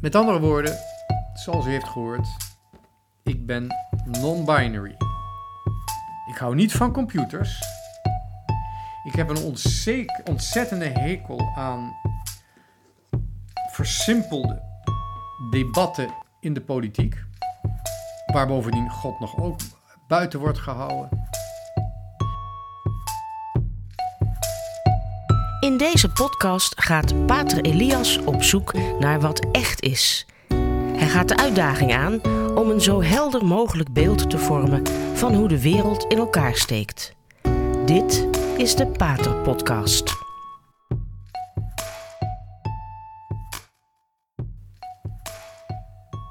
Met 0.00 0.14
andere 0.14 0.40
woorden, 0.40 0.78
zoals 1.34 1.66
u 1.66 1.70
heeft 1.70 1.88
gehoord, 1.88 2.28
ik 3.22 3.46
ben 3.46 3.66
non-binary. 4.04 4.96
Ik 6.30 6.36
hou 6.36 6.54
niet 6.54 6.72
van 6.72 6.92
computers. 6.92 7.62
Ik 9.04 9.14
heb 9.14 9.28
een 9.28 9.54
ontzettende 10.24 10.84
hekel 10.84 11.52
aan 11.56 11.92
versimpelde 13.72 14.62
debatten 15.50 16.14
in 16.40 16.54
de 16.54 16.60
politiek, 16.60 17.24
waar 18.32 18.46
bovendien 18.46 18.90
God 18.90 19.20
nog 19.20 19.36
ook 19.36 19.60
buiten 20.08 20.40
wordt 20.40 20.58
gehouden. 20.58 21.19
In 25.70 25.76
deze 25.76 26.08
podcast 26.08 26.80
gaat 26.80 27.26
Pater 27.26 27.60
Elias 27.60 28.18
op 28.18 28.42
zoek 28.42 28.72
naar 28.98 29.20
wat 29.20 29.46
echt 29.52 29.82
is. 29.82 30.26
Hij 30.96 31.08
gaat 31.08 31.28
de 31.28 31.36
uitdaging 31.36 31.94
aan 31.94 32.20
om 32.56 32.70
een 32.70 32.80
zo 32.80 33.02
helder 33.02 33.44
mogelijk 33.44 33.92
beeld 33.92 34.30
te 34.30 34.38
vormen 34.38 34.86
van 35.16 35.34
hoe 35.34 35.48
de 35.48 35.62
wereld 35.62 36.04
in 36.04 36.18
elkaar 36.18 36.54
steekt. 36.54 37.14
Dit 37.86 38.28
is 38.56 38.76
de 38.76 38.86
Pater 38.86 39.34
Podcast. 39.34 40.12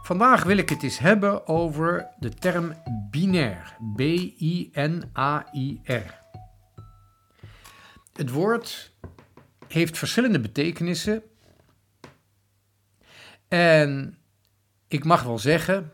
Vandaag 0.02 0.44
wil 0.44 0.58
ik 0.58 0.70
het 0.70 0.84
eens 0.84 1.00
hebben 1.00 1.48
over 1.48 2.08
de 2.18 2.30
term 2.30 2.74
binair. 3.10 3.78
B-I-N-A-I-R. 3.96 4.98
Het 8.14 8.32
woord 8.32 8.98
heeft 9.74 9.98
verschillende 9.98 10.40
betekenissen. 10.40 11.24
En 13.48 14.18
ik 14.88 15.04
mag 15.04 15.24
wel 15.24 15.40
zeggen, 15.40 15.92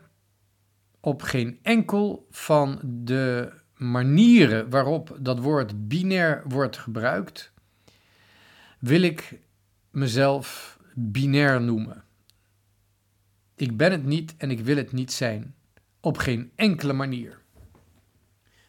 op 1.00 1.22
geen 1.22 1.58
enkel 1.62 2.26
van 2.30 2.80
de 2.82 3.52
manieren 3.74 4.70
waarop 4.70 5.16
dat 5.20 5.38
woord 5.38 5.88
binair 5.88 6.42
wordt 6.44 6.76
gebruikt, 6.76 7.52
wil 8.78 9.02
ik 9.02 9.38
mezelf 9.90 10.78
binair 10.94 11.60
noemen. 11.60 12.04
Ik 13.56 13.76
ben 13.76 13.92
het 13.92 14.04
niet 14.04 14.34
en 14.36 14.50
ik 14.50 14.60
wil 14.60 14.76
het 14.76 14.92
niet 14.92 15.12
zijn. 15.12 15.54
Op 16.00 16.18
geen 16.18 16.52
enkele 16.54 16.92
manier. 16.92 17.38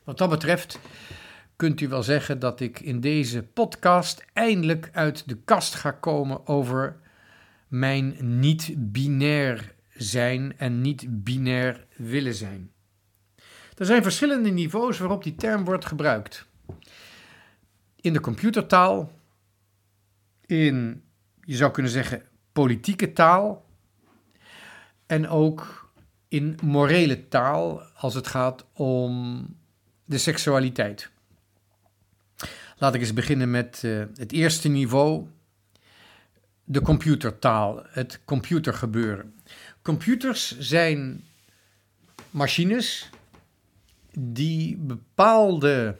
Wat 0.04 0.18
dat 0.18 0.30
betreft 0.30 0.80
kunt 1.58 1.82
u 1.82 1.88
wel 1.88 2.04
zeggen 2.04 2.40
dat 2.40 2.60
ik 2.60 2.80
in 2.80 3.00
deze 3.00 3.44
podcast 3.44 4.26
eindelijk 4.34 4.90
uit 4.92 5.28
de 5.28 5.38
kast 5.38 5.76
ga 5.76 5.92
komen 5.92 6.48
over 6.48 7.00
mijn 7.68 8.16
niet-binair 8.40 9.76
zijn 9.94 10.58
en 10.58 10.82
niet-binair 10.82 11.86
willen 11.96 12.34
zijn. 12.34 12.72
Er 13.78 13.86
zijn 13.86 14.04
verschillende 14.04 14.50
niveaus 14.50 14.98
waarop 14.98 15.24
die 15.24 15.36
term 15.36 15.64
wordt 15.64 15.86
gebruikt. 15.86 16.46
In 17.96 18.14
de 18.14 18.20
computertaal, 18.20 19.12
in, 20.46 21.04
je 21.44 21.56
zou 21.56 21.72
kunnen 21.72 21.92
zeggen, 21.92 22.24
politieke 22.52 23.14
taal 23.14 23.66
en 25.06 25.28
ook 25.28 25.92
in 26.28 26.58
morele 26.64 27.28
taal 27.28 27.82
als 27.82 28.14
het 28.14 28.28
gaat 28.28 28.66
om 28.74 29.46
de 30.06 30.18
seksualiteit. 30.18 31.12
Laat 32.78 32.94
ik 32.94 33.02
eens 33.02 33.14
beginnen 33.14 33.52
met 33.52 33.82
uh, 33.86 34.04
het 34.16 34.32
eerste 34.32 34.70
niveau, 34.70 35.28
de 36.64 36.82
computertaal, 36.82 37.84
het 37.88 38.20
computergebeuren. 38.26 39.34
Computers 39.82 40.60
zijn 40.60 41.24
machines 42.30 43.10
die 44.20 44.78
bepaalde 44.78 45.98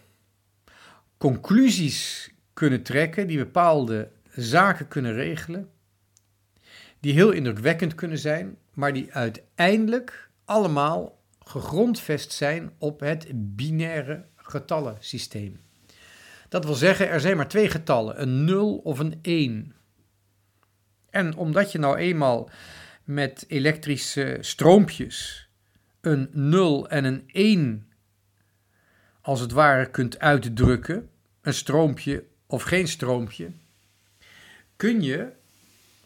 conclusies 1.18 2.32
kunnen 2.54 2.84
trekken, 2.84 3.28
die 3.28 3.38
bepaalde 3.38 4.10
zaken 4.36 4.88
kunnen 4.88 5.14
regelen, 5.14 5.70
die 7.00 7.14
heel 7.14 7.32
indrukwekkend 7.32 7.96
kunnen 7.96 8.18
zijn, 8.18 8.58
maar 8.74 8.94
die 8.94 9.14
uiteindelijk 9.14 10.30
allemaal 10.46 11.22
gegrondvest 11.40 12.32
zijn 12.32 12.72
op 12.78 13.00
het 13.00 13.28
binaire 13.56 14.26
getallensysteem. 14.36 15.67
Dat 16.50 16.66
wil 16.66 16.74
zeggen, 16.74 17.10
er 17.10 17.20
zijn 17.20 17.38
maar 17.38 17.48
twee 17.48 17.70
getallen, 17.70 18.22
een 18.22 18.46
0 18.46 18.78
of 18.78 19.00
een 19.00 19.20
1. 19.22 19.76
En 21.10 21.36
omdat 21.36 21.72
je 21.72 21.80
nou 21.80 21.98
eenmaal 21.98 22.50
met 23.04 23.46
elektrische 23.48 24.38
stroompjes 24.42 25.50
een 26.02 26.30
0 26.32 26.90
en 26.90 27.06
een 27.06 27.24
1 27.28 27.92
als 29.22 29.40
het 29.40 29.52
ware 29.52 29.90
kunt 29.90 30.20
uitdrukken, 30.20 31.10
een 31.42 31.54
stroompje 31.54 32.24
of 32.46 32.64
geen 32.64 32.88
stroompje, 32.88 33.52
kun 34.76 35.02
je, 35.02 35.32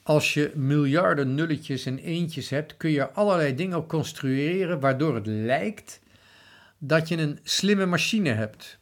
als 0.04 0.34
je 0.34 0.52
miljarden 0.56 1.36
nulletjes 1.36 1.86
en 1.86 1.98
eentjes 1.98 2.50
hebt, 2.50 2.78
kun 2.78 2.90
je 2.90 3.12
allerlei 3.12 3.56
dingen 3.56 3.86
construeren 3.86 4.80
waardoor 4.80 5.16
het 5.16 5.26
lijkt 5.26 6.00
dat 6.78 7.08
je 7.08 7.18
een 7.18 7.40
slimme 7.44 7.86
machine 7.86 8.30
hebt. 8.30 8.80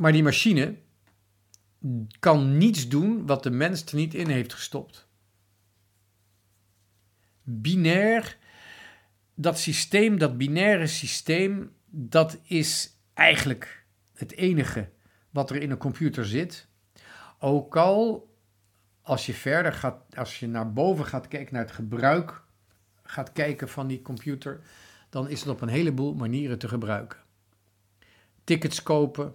Maar 0.00 0.12
die 0.12 0.22
machine 0.22 0.76
kan 2.18 2.58
niets 2.58 2.88
doen 2.88 3.26
wat 3.26 3.42
de 3.42 3.50
mens 3.50 3.84
er 3.84 3.94
niet 3.94 4.14
in 4.14 4.28
heeft 4.28 4.52
gestopt. 4.52 5.08
Binair, 7.42 8.36
dat 9.34 9.58
systeem, 9.58 10.18
dat 10.18 10.38
binaire 10.38 10.86
systeem, 10.86 11.72
dat 11.86 12.38
is 12.42 12.96
eigenlijk 13.14 13.84
het 14.14 14.32
enige 14.32 14.90
wat 15.30 15.50
er 15.50 15.62
in 15.62 15.70
een 15.70 15.78
computer 15.78 16.26
zit. 16.26 16.68
Ook 17.38 17.76
al 17.76 18.34
als 19.02 19.26
je 19.26 19.34
verder 19.34 19.72
gaat, 19.72 20.16
als 20.16 20.38
je 20.38 20.48
naar 20.48 20.72
boven 20.72 21.06
gaat 21.06 21.28
kijken, 21.28 21.54
naar 21.54 21.64
het 21.64 21.74
gebruik 21.74 22.42
gaat 23.02 23.32
kijken 23.32 23.68
van 23.68 23.86
die 23.86 24.02
computer, 24.02 24.60
dan 25.08 25.28
is 25.28 25.40
het 25.40 25.48
op 25.48 25.60
een 25.60 25.68
heleboel 25.68 26.14
manieren 26.14 26.58
te 26.58 26.68
gebruiken. 26.68 27.18
Tickets 28.44 28.82
kopen, 28.82 29.34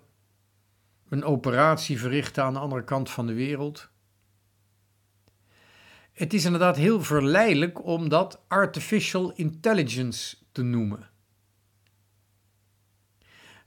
een 1.10 1.24
operatie 1.24 2.00
verrichten 2.00 2.44
aan 2.44 2.54
de 2.54 2.60
andere 2.60 2.84
kant 2.84 3.10
van 3.10 3.28
de 3.28 3.34
wereld. 3.34 3.90
Het 6.12 6.34
is 6.34 6.46
inderdaad 6.46 6.76
heel 6.76 7.04
verleidelijk 7.04 7.86
om 7.86 8.10
dat 8.10 8.44
artificial 8.48 9.32
intelligence 9.34 10.38
te 10.52 10.62
noemen. 10.62 11.10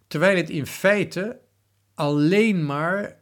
Terwijl 0.06 0.37
het 0.37 0.50
in 0.50 0.66
feite 0.66 1.41
alleen 1.94 2.66
maar 2.66 3.16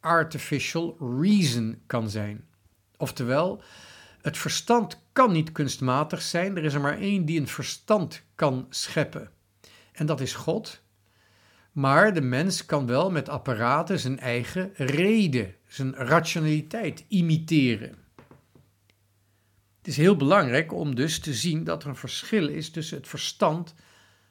artificial 0.00 0.96
reason 1.20 1.82
kan 1.86 2.10
zijn. 2.10 2.48
Oftewel, 2.96 3.62
het 4.20 4.38
verstand 4.38 5.02
kan 5.12 5.32
niet 5.32 5.52
kunstmatig 5.52 6.22
zijn, 6.22 6.56
er 6.56 6.64
is 6.64 6.74
er 6.74 6.80
maar 6.80 6.98
één 6.98 7.24
die 7.24 7.40
een 7.40 7.48
verstand 7.48 8.22
kan 8.34 8.66
scheppen. 8.68 9.30
En 9.92 10.06
dat 10.06 10.20
is 10.20 10.34
God. 10.34 10.82
Maar 11.78 12.14
de 12.14 12.20
mens 12.20 12.66
kan 12.66 12.86
wel 12.86 13.10
met 13.10 13.28
apparaten 13.28 13.98
zijn 13.98 14.18
eigen 14.18 14.70
reden, 14.74 15.54
zijn 15.66 15.94
rationaliteit 15.94 17.04
imiteren. 17.08 17.98
Het 19.78 19.86
is 19.86 19.96
heel 19.96 20.16
belangrijk 20.16 20.72
om 20.72 20.94
dus 20.94 21.20
te 21.20 21.34
zien 21.34 21.64
dat 21.64 21.82
er 21.82 21.88
een 21.88 21.96
verschil 21.96 22.48
is 22.48 22.70
tussen 22.70 22.96
het 22.96 23.08
verstand, 23.08 23.74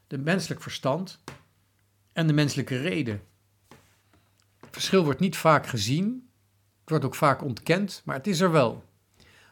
de 0.08 0.18
menselijk 0.18 0.62
verstand, 0.62 1.24
en 2.13 2.28
de 2.28 2.34
menselijke 2.34 2.78
reden. 2.78 3.22
Het 4.59 4.69
verschil 4.72 5.03
wordt 5.03 5.19
niet 5.19 5.38
vaak 5.38 5.68
gezien, 5.68 6.29
het 6.79 6.90
wordt 6.90 7.06
ook 7.06 7.16
vaak 7.16 7.44
ontkend, 7.44 8.02
maar 8.06 8.16
het 8.16 8.28
is 8.28 8.40
er 8.40 8.52
wel. 8.52 8.84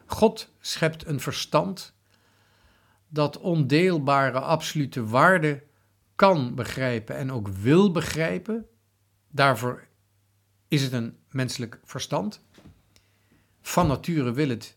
God 0.06 0.52
schept 0.60 1.06
een 1.06 1.20
verstand 1.20 1.94
dat 3.08 3.38
ondeelbare 3.38 4.40
absolute 4.40 5.06
waarde 5.06 5.64
kan 6.16 6.54
begrijpen 6.54 7.16
en 7.16 7.32
ook 7.32 7.48
wil 7.48 7.90
begrijpen. 7.92 8.66
Daarvoor 9.30 9.86
is 10.68 10.82
het 10.82 10.92
een 10.92 11.16
menselijk 11.30 11.80
verstand. 11.84 12.44
Van 13.60 13.86
nature 13.86 14.32
wil 14.32 14.48
het 14.48 14.76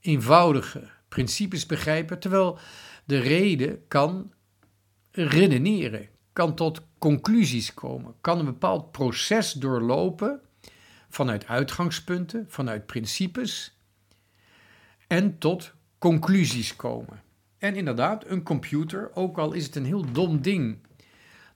eenvoudige 0.00 0.90
principes 1.08 1.66
begrijpen, 1.66 2.18
terwijl 2.18 2.58
de 3.04 3.18
reden 3.18 3.88
kan 3.88 4.32
redeneren, 5.10 6.08
kan 6.32 6.54
tot 6.54 6.82
conclusies 6.98 7.74
komen, 7.74 8.14
kan 8.20 8.38
een 8.38 8.44
bepaald 8.44 8.92
proces 8.92 9.52
doorlopen 9.52 10.40
vanuit 11.08 11.46
uitgangspunten, 11.46 12.46
vanuit 12.48 12.86
principes 12.86 13.78
en 15.06 15.38
tot 15.38 15.72
conclusies 15.98 16.76
komen. 16.76 17.23
En 17.64 17.76
inderdaad, 17.76 18.24
een 18.26 18.42
computer, 18.42 19.10
ook 19.14 19.38
al 19.38 19.52
is 19.52 19.64
het 19.66 19.76
een 19.76 19.84
heel 19.84 20.12
dom 20.12 20.42
ding, 20.42 20.78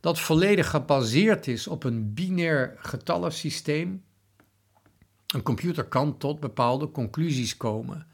dat 0.00 0.20
volledig 0.20 0.70
gebaseerd 0.70 1.46
is 1.46 1.66
op 1.66 1.84
een 1.84 2.14
binair 2.14 2.76
getallensysteem, 2.78 4.04
Een 5.26 5.42
computer 5.42 5.84
kan 5.84 6.18
tot 6.18 6.40
bepaalde 6.40 6.90
conclusies 6.90 7.56
komen 7.56 8.06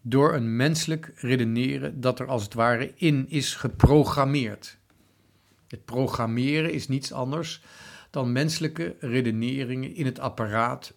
door 0.00 0.34
een 0.34 0.56
menselijk 0.56 1.12
redeneren 1.14 2.00
dat 2.00 2.18
er 2.20 2.26
als 2.26 2.42
het 2.42 2.54
ware 2.54 2.92
in 2.94 3.28
is 3.28 3.54
geprogrammeerd. 3.54 4.78
Het 5.68 5.84
programmeren 5.84 6.72
is 6.72 6.88
niets 6.88 7.12
anders 7.12 7.62
dan 8.10 8.32
menselijke 8.32 8.96
redeneringen 9.00 9.94
in 9.94 10.04
het 10.04 10.18
apparaat 10.18 10.94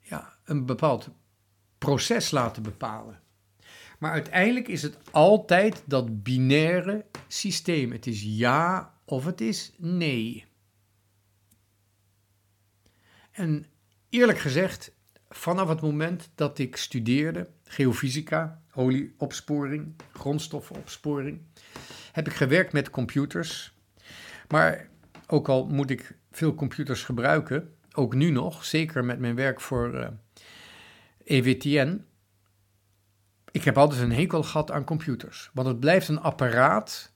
ja, 0.00 0.36
een 0.44 0.66
bepaald 0.66 1.08
proces 1.78 2.30
laten 2.30 2.62
bepalen. 2.62 3.20
Maar 4.00 4.12
uiteindelijk 4.12 4.68
is 4.68 4.82
het 4.82 4.98
altijd 5.10 5.82
dat 5.86 6.22
binaire 6.22 7.04
systeem. 7.28 7.92
Het 7.92 8.06
is 8.06 8.22
ja 8.22 8.94
of 9.04 9.24
het 9.24 9.40
is 9.40 9.72
nee. 9.76 10.44
En 13.30 13.66
eerlijk 14.08 14.38
gezegd, 14.38 14.92
vanaf 15.28 15.68
het 15.68 15.80
moment 15.80 16.30
dat 16.34 16.58
ik 16.58 16.76
studeerde, 16.76 17.48
geofysica, 17.64 18.62
olieopsporing, 18.74 19.94
grondstoffenopsporing, 20.12 21.40
heb 22.12 22.26
ik 22.26 22.32
gewerkt 22.32 22.72
met 22.72 22.90
computers. 22.90 23.74
Maar 24.48 24.88
ook 25.26 25.48
al 25.48 25.66
moet 25.66 25.90
ik 25.90 26.16
veel 26.30 26.54
computers 26.54 27.02
gebruiken, 27.02 27.74
ook 27.92 28.14
nu 28.14 28.30
nog, 28.30 28.64
zeker 28.64 29.04
met 29.04 29.18
mijn 29.18 29.34
werk 29.34 29.60
voor 29.60 29.94
uh, 29.94 30.02
eh, 30.02 30.10
EWTN, 31.24 32.04
ik 33.52 33.64
heb 33.64 33.78
altijd 33.78 34.00
een 34.00 34.12
hekel 34.12 34.42
gehad 34.42 34.70
aan 34.70 34.84
computers. 34.84 35.50
Want 35.52 35.68
het 35.68 35.80
blijft 35.80 36.08
een 36.08 36.20
apparaat 36.20 37.12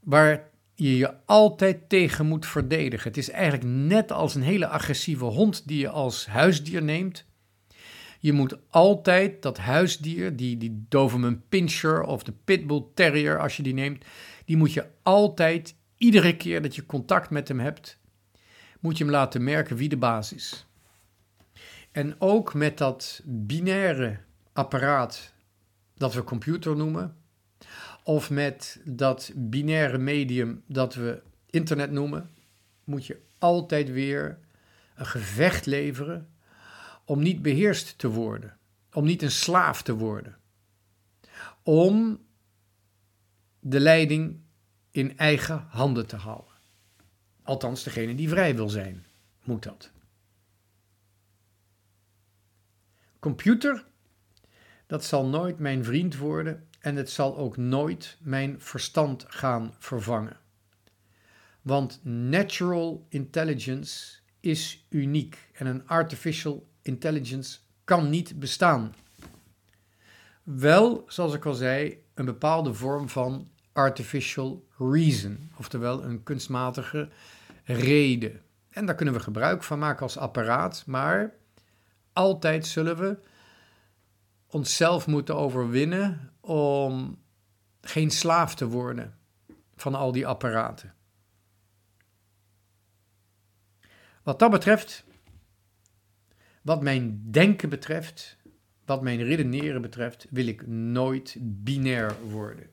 waar 0.00 0.50
je 0.74 0.96
je 0.96 1.14
altijd 1.24 1.88
tegen 1.88 2.26
moet 2.26 2.46
verdedigen. 2.46 3.08
Het 3.08 3.16
is 3.16 3.30
eigenlijk 3.30 3.64
net 3.64 4.12
als 4.12 4.34
een 4.34 4.42
hele 4.42 4.66
agressieve 4.66 5.24
hond 5.24 5.68
die 5.68 5.78
je 5.78 5.88
als 5.88 6.26
huisdier 6.26 6.82
neemt. 6.82 7.24
Je 8.20 8.32
moet 8.32 8.56
altijd 8.70 9.42
dat 9.42 9.58
huisdier, 9.58 10.36
die, 10.36 10.56
die 10.56 10.84
Doberman 10.88 11.42
Pinscher 11.48 12.02
of 12.02 12.22
de 12.22 12.32
Pitbull 12.44 12.84
Terrier 12.94 13.40
als 13.40 13.56
je 13.56 13.62
die 13.62 13.74
neemt, 13.74 14.04
die 14.44 14.56
moet 14.56 14.72
je 14.72 14.86
altijd, 15.02 15.74
iedere 15.96 16.36
keer 16.36 16.62
dat 16.62 16.74
je 16.74 16.86
contact 16.86 17.30
met 17.30 17.48
hem 17.48 17.60
hebt, 17.60 17.98
moet 18.80 18.98
je 18.98 19.04
hem 19.04 19.12
laten 19.12 19.44
merken 19.44 19.76
wie 19.76 19.88
de 19.88 19.96
baas 19.96 20.32
is. 20.32 20.66
En 21.92 22.16
ook 22.18 22.54
met 22.54 22.78
dat 22.78 23.20
binaire 23.24 24.18
apparaat 24.56 25.32
dat 25.94 26.14
we 26.14 26.24
computer 26.24 26.76
noemen, 26.76 27.16
of 28.02 28.30
met 28.30 28.80
dat 28.84 29.32
binaire 29.34 29.98
medium 29.98 30.62
dat 30.66 30.94
we 30.94 31.22
internet 31.50 31.90
noemen, 31.90 32.30
moet 32.84 33.06
je 33.06 33.20
altijd 33.38 33.90
weer 33.90 34.38
een 34.94 35.06
gevecht 35.06 35.66
leveren 35.66 36.30
om 37.04 37.22
niet 37.22 37.42
beheerst 37.42 37.98
te 37.98 38.08
worden, 38.08 38.58
om 38.92 39.04
niet 39.04 39.22
een 39.22 39.30
slaaf 39.30 39.82
te 39.82 39.94
worden, 39.94 40.38
om 41.62 42.24
de 43.60 43.80
leiding 43.80 44.40
in 44.90 45.18
eigen 45.18 45.66
handen 45.68 46.06
te 46.06 46.16
houden. 46.16 46.54
Althans, 47.42 47.82
degene 47.82 48.14
die 48.14 48.28
vrij 48.28 48.56
wil 48.56 48.68
zijn, 48.68 49.06
moet 49.44 49.62
dat. 49.62 49.90
Computer, 53.18 53.84
dat 54.86 55.04
zal 55.04 55.26
nooit 55.26 55.58
mijn 55.58 55.84
vriend 55.84 56.16
worden 56.16 56.68
en 56.80 56.96
het 56.96 57.10
zal 57.10 57.36
ook 57.36 57.56
nooit 57.56 58.16
mijn 58.20 58.60
verstand 58.60 59.24
gaan 59.28 59.74
vervangen. 59.78 60.36
Want 61.62 62.00
natural 62.02 63.06
intelligence 63.08 64.16
is 64.40 64.86
uniek 64.88 65.50
en 65.52 65.66
een 65.66 65.88
artificial 65.88 66.68
intelligence 66.82 67.58
kan 67.84 68.10
niet 68.10 68.38
bestaan. 68.38 68.94
Wel, 70.42 71.04
zoals 71.06 71.34
ik 71.34 71.44
al 71.44 71.54
zei, 71.54 72.04
een 72.14 72.24
bepaalde 72.24 72.74
vorm 72.74 73.08
van 73.08 73.50
artificial 73.72 74.66
reason, 74.78 75.50
oftewel 75.56 76.04
een 76.04 76.22
kunstmatige 76.22 77.08
reden. 77.64 78.40
En 78.70 78.86
daar 78.86 78.94
kunnen 78.94 79.14
we 79.14 79.20
gebruik 79.20 79.62
van 79.62 79.78
maken 79.78 80.02
als 80.02 80.16
apparaat, 80.16 80.82
maar 80.86 81.34
altijd 82.12 82.66
zullen 82.66 82.96
we 82.96 83.18
onszelf 84.56 85.06
moeten 85.06 85.36
overwinnen 85.36 86.32
om 86.40 87.18
geen 87.80 88.10
slaaf 88.10 88.54
te 88.54 88.66
worden 88.66 89.18
van 89.74 89.94
al 89.94 90.12
die 90.12 90.26
apparaten. 90.26 90.94
Wat 94.22 94.38
dat 94.38 94.50
betreft, 94.50 95.04
wat 96.62 96.82
mijn 96.82 97.30
denken 97.30 97.68
betreft, 97.68 98.36
wat 98.84 99.02
mijn 99.02 99.22
redeneren 99.22 99.82
betreft, 99.82 100.26
wil 100.30 100.46
ik 100.46 100.66
nooit 100.66 101.36
binair 101.40 102.16
worden. 102.28 102.70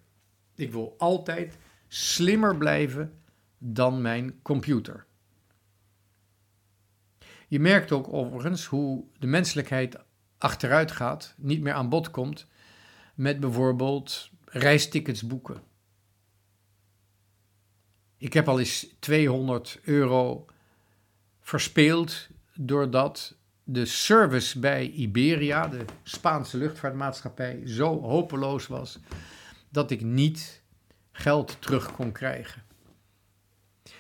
Ik 0.56 0.72
wil 0.72 0.96
altijd 0.98 1.58
slimmer 1.88 2.58
blijven 2.58 3.22
dan 3.58 4.02
mijn 4.02 4.42
computer. 4.42 5.06
Je 7.48 7.60
merkt 7.60 7.92
ook 7.92 8.14
overigens 8.14 8.66
hoe 8.66 9.06
de 9.20 9.28
menselijkheid 9.28 10.03
achteruit 10.44 10.92
gaat, 10.92 11.34
niet 11.38 11.62
meer 11.62 11.74
aan 11.74 11.90
bod 11.90 12.12
komt 12.12 12.48
met 13.16 13.40
bijvoorbeeld 13.40 14.30
reistickets 14.46 15.28
boeken. 15.28 15.62
Ik 18.18 18.34
heb 18.34 18.48
al 18.48 18.60
eens 18.60 18.88
200 19.00 19.80
euro 19.84 20.46
verspeeld 21.40 22.28
doordat 22.54 23.36
de 23.64 23.86
service 23.86 24.60
bij 24.60 24.90
Iberia, 24.90 25.68
de 25.68 25.86
Spaanse 26.04 26.58
luchtvaartmaatschappij, 26.58 27.62
zo 27.66 28.02
hopeloos 28.02 28.68
was 28.68 29.00
dat 29.70 29.92
ik 29.92 30.02
niet 30.02 30.62
geld 31.12 31.58
terug 31.60 31.92
kon 31.92 32.12
krijgen. 32.12 32.64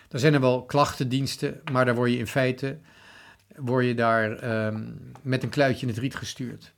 Er 0.09 0.19
zijn 0.19 0.33
er 0.33 0.41
wel 0.41 0.65
klachtendiensten, 0.65 1.61
maar 1.71 1.85
daar 1.85 1.95
word 1.95 2.11
je 2.11 2.17
in 2.17 2.27
feite 2.27 2.79
word 3.55 3.85
je 3.85 3.95
daar 3.95 4.37
ehm, 4.37 4.91
met 5.21 5.43
een 5.43 5.49
kluitje 5.49 5.81
in 5.81 5.87
het 5.87 6.01
riet 6.01 6.15
gestuurd. 6.15 6.73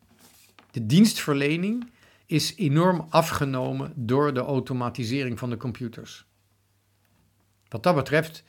De 0.71 0.85
dienstverlening 0.85 1.89
is 2.25 2.55
enorm 2.55 3.05
afgenomen 3.09 3.93
door 3.95 4.33
de 4.33 4.39
automatisering 4.39 5.39
van 5.39 5.49
de 5.49 5.57
computers. 5.57 6.25
Wat 7.67 7.83
dat 7.83 7.95
betreft 7.95 8.43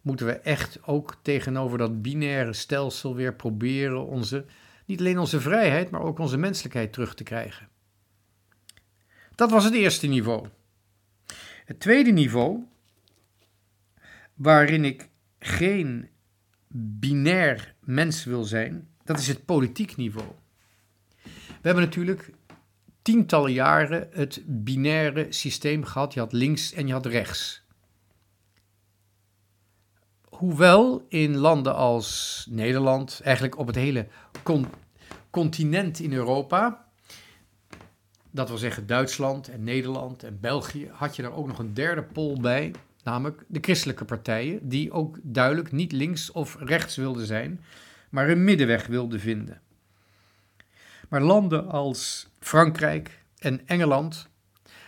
moeten 0.00 0.26
we 0.26 0.32
echt 0.32 0.86
ook 0.86 1.16
tegenover 1.22 1.78
dat 1.78 2.02
binaire 2.02 2.52
stelsel 2.52 3.14
weer 3.14 3.34
proberen 3.34 4.06
onze, 4.06 4.44
niet 4.84 5.00
alleen 5.00 5.18
onze 5.18 5.40
vrijheid, 5.40 5.90
maar 5.90 6.02
ook 6.02 6.18
onze 6.18 6.36
menselijkheid 6.36 6.92
terug 6.92 7.14
te 7.14 7.22
krijgen. 7.22 7.68
Dat 9.34 9.50
was 9.50 9.64
het 9.64 9.74
eerste 9.74 10.06
niveau. 10.06 10.46
Het 11.64 11.80
tweede 11.80 12.10
niveau, 12.10 12.64
waarin 14.34 14.84
ik 14.84 15.08
geen 15.38 16.08
binair 16.72 17.74
mens 17.80 18.24
wil 18.24 18.44
zijn, 18.44 18.88
dat 19.04 19.18
is 19.18 19.28
het 19.28 19.44
politiek 19.44 19.96
niveau. 19.96 20.28
We 21.22 21.66
hebben 21.66 21.84
natuurlijk 21.84 22.32
tientallen 23.02 23.52
jaren 23.52 24.08
het 24.12 24.42
binaire 24.46 25.26
systeem 25.32 25.84
gehad. 25.84 26.14
Je 26.14 26.20
had 26.20 26.32
links 26.32 26.72
en 26.72 26.86
je 26.86 26.92
had 26.92 27.06
rechts. 27.06 27.62
Hoewel 30.24 31.06
in 31.08 31.36
landen 31.36 31.74
als 31.74 32.46
Nederland, 32.50 33.20
eigenlijk 33.24 33.58
op 33.58 33.66
het 33.66 33.76
hele 33.76 34.06
continent 35.30 35.98
in 35.98 36.12
Europa, 36.12 36.88
dat 38.30 38.48
wil 38.48 38.58
zeggen 38.58 38.86
Duitsland 38.86 39.48
en 39.48 39.64
Nederland 39.64 40.22
en 40.22 40.40
België, 40.40 40.90
had 40.92 41.16
je 41.16 41.22
daar 41.22 41.32
ook 41.32 41.46
nog 41.46 41.58
een 41.58 41.74
derde 41.74 42.02
pol 42.02 42.40
bij, 42.40 42.72
namelijk 43.04 43.44
de 43.48 43.58
christelijke 43.60 44.04
partijen, 44.04 44.68
die 44.68 44.92
ook 44.92 45.18
duidelijk 45.22 45.72
niet 45.72 45.92
links 45.92 46.32
of 46.32 46.56
rechts 46.60 46.96
wilden 46.96 47.26
zijn, 47.26 47.64
maar 48.10 48.28
een 48.28 48.44
middenweg 48.44 48.86
wilden 48.86 49.20
vinden. 49.20 49.60
Maar 51.08 51.22
landen 51.22 51.68
als 51.68 52.28
Frankrijk 52.40 53.22
en 53.38 53.66
Engeland, 53.66 54.28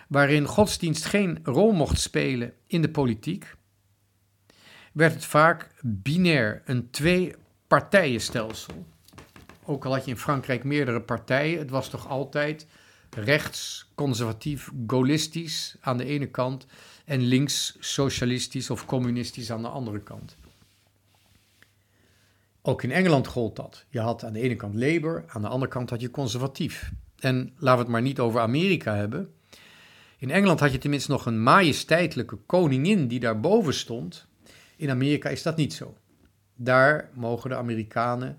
waarin 0.09 0.47
godsdienst 0.47 1.05
geen 1.05 1.39
rol 1.43 1.73
mocht 1.73 2.01
spelen 2.01 2.53
in 2.67 2.83
de 2.83 2.91
politiek, 2.91 3.55
werd 4.93 5.15
het 5.15 5.25
vaak 5.25 5.71
binair, 5.81 6.63
een 6.65 6.91
twee-partijenstelsel. 6.91 8.87
Ook 9.65 9.85
al 9.85 9.93
had 9.93 10.05
je 10.05 10.11
in 10.11 10.17
Frankrijk 10.17 10.65
meerdere 10.65 11.01
partijen, 11.01 11.59
het 11.59 11.71
was 11.71 11.89
toch 11.89 12.09
altijd 12.09 12.67
rechts, 13.15 13.91
conservatief, 13.95 14.71
gaullistisch 14.87 15.77
aan 15.81 15.97
de 15.97 16.05
ene 16.05 16.27
kant 16.27 16.67
en 17.05 17.21
links, 17.21 17.77
socialistisch 17.81 18.71
of 18.71 18.87
communistisch 18.87 19.51
aan 19.51 19.63
de 19.63 19.69
andere 19.69 20.01
kant. 20.01 20.37
Ook 22.63 22.83
in 22.83 22.91
Engeland 22.91 23.27
gold 23.27 23.57
dat. 23.57 23.85
Je 23.89 24.01
had 24.01 24.25
aan 24.25 24.33
de 24.33 24.41
ene 24.41 24.57
kant 24.57 24.75
Labour, 24.75 25.25
aan 25.29 25.43
de 25.43 25.49
andere 25.49 25.73
kant 25.73 25.91
had 25.91 26.01
je 26.01 26.11
conservatief. 26.11 26.93
En 27.19 27.53
laten 27.57 27.77
we 27.77 27.83
het 27.83 27.93
maar 27.93 28.03
niet 28.03 28.19
over 28.19 28.41
Amerika 28.41 28.95
hebben. 28.95 29.35
In 30.19 30.31
Engeland 30.31 30.61
had 30.61 30.73
je 30.73 30.79
tenminste 30.79 31.11
nog 31.11 31.27
een 31.27 31.43
majesteitelijke 31.43 32.37
koningin 32.37 33.09
die 33.09 33.21
daarboven 33.21 33.75
stond. 33.75 34.27
In 34.77 34.91
Amerika 34.91 35.29
is 35.29 35.43
dat 35.43 35.57
niet 35.57 35.75
zo. 35.75 35.97
Daar 36.55 37.11
mogen 37.15 37.51
de 37.51 37.57
Amerikanen 37.57 38.39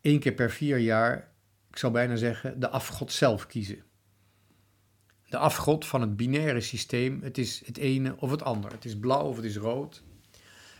één 0.00 0.18
keer 0.18 0.32
per 0.32 0.50
vier 0.50 0.78
jaar, 0.78 1.28
ik 1.70 1.76
zou 1.76 1.92
bijna 1.92 2.16
zeggen, 2.16 2.60
de 2.60 2.68
afgod 2.68 3.12
zelf 3.12 3.46
kiezen. 3.46 3.82
De 5.28 5.36
afgod 5.36 5.86
van 5.86 6.00
het 6.00 6.16
binaire 6.16 6.60
systeem, 6.60 7.22
het 7.22 7.38
is 7.38 7.62
het 7.66 7.76
ene 7.76 8.14
of 8.18 8.30
het 8.30 8.42
ander. 8.42 8.70
Het 8.70 8.84
is 8.84 8.98
blauw 8.98 9.24
of 9.24 9.36
het 9.36 9.44
is 9.44 9.56
rood. 9.56 10.02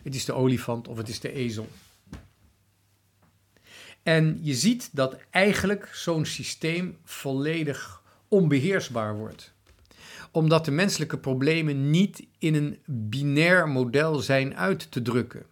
Het 0.03 0.15
is 0.15 0.25
de 0.25 0.33
olifant 0.33 0.89
of 0.89 0.97
het 0.97 1.09
is 1.09 1.21
de 1.21 1.33
ezel. 1.33 1.69
En 4.03 4.39
je 4.43 4.55
ziet 4.55 4.89
dat 4.93 5.17
eigenlijk 5.31 5.91
zo'n 5.93 6.25
systeem 6.25 6.99
volledig 7.05 8.03
onbeheersbaar 8.29 9.17
wordt. 9.17 9.53
Omdat 10.31 10.65
de 10.65 10.71
menselijke 10.71 11.19
problemen 11.19 11.91
niet 11.91 12.27
in 12.39 12.55
een 12.55 12.79
binair 12.87 13.69
model 13.69 14.19
zijn 14.19 14.57
uit 14.57 14.91
te 14.91 15.03
drukken. 15.03 15.47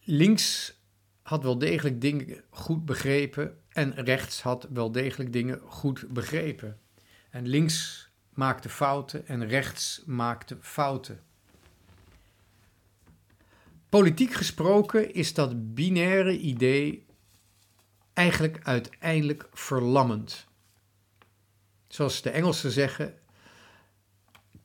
Links 0.00 0.78
had 1.22 1.42
wel 1.42 1.58
degelijk 1.58 2.00
dingen 2.00 2.42
goed 2.50 2.84
begrepen 2.84 3.58
en 3.68 3.94
rechts 3.94 4.42
had 4.42 4.66
wel 4.72 4.92
degelijk 4.92 5.32
dingen 5.32 5.60
goed 5.64 6.08
begrepen. 6.08 6.78
En 7.30 7.46
links 7.46 8.10
maakte 8.34 8.68
fouten 8.68 9.26
en 9.26 9.46
rechts 9.46 10.02
maakte 10.06 10.58
fouten. 10.60 11.22
Politiek 13.88 14.32
gesproken 14.32 15.14
is 15.14 15.34
dat 15.34 15.74
binaire 15.74 16.38
idee 16.38 17.06
eigenlijk 18.12 18.58
uiteindelijk 18.62 19.48
verlammend. 19.52 20.46
Zoals 21.86 22.22
de 22.22 22.30
Engelsen 22.30 22.70
zeggen, 22.70 23.18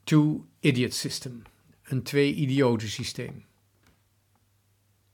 two-idiot 0.04 0.94
system, 0.94 1.42
een 1.82 2.02
twee-idioten 2.02 2.88
systeem. 2.88 3.44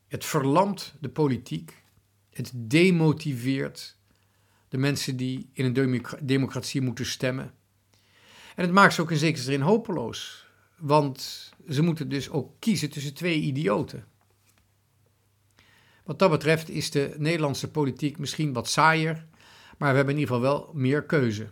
Het 0.08 0.24
verlamt 0.24 0.94
de 1.00 1.08
politiek, 1.08 1.84
het 2.30 2.52
demotiveert 2.54 3.98
de 4.70 4.78
mensen 4.78 5.16
die 5.16 5.50
in 5.52 5.64
een 5.64 6.02
democratie 6.22 6.80
moeten 6.80 7.06
stemmen. 7.06 7.54
En 8.56 8.64
het 8.64 8.72
maakt 8.72 8.94
ze 8.94 9.00
ook 9.00 9.10
in 9.10 9.16
zekere 9.16 9.42
zin 9.42 9.60
hopeloos, 9.60 10.46
want 10.76 11.50
ze 11.68 11.82
moeten 11.82 12.08
dus 12.08 12.30
ook 12.30 12.52
kiezen 12.58 12.90
tussen 12.90 13.14
twee 13.14 13.40
idioten. 13.40 14.04
Wat 16.04 16.18
dat 16.18 16.30
betreft 16.30 16.68
is 16.68 16.90
de 16.90 17.14
Nederlandse 17.18 17.70
politiek 17.70 18.18
misschien 18.18 18.52
wat 18.52 18.68
saaier, 18.68 19.26
maar 19.78 19.90
we 19.90 19.96
hebben 19.96 20.14
in 20.14 20.20
ieder 20.20 20.34
geval 20.34 20.50
wel 20.50 20.70
meer 20.74 21.02
keuze. 21.02 21.48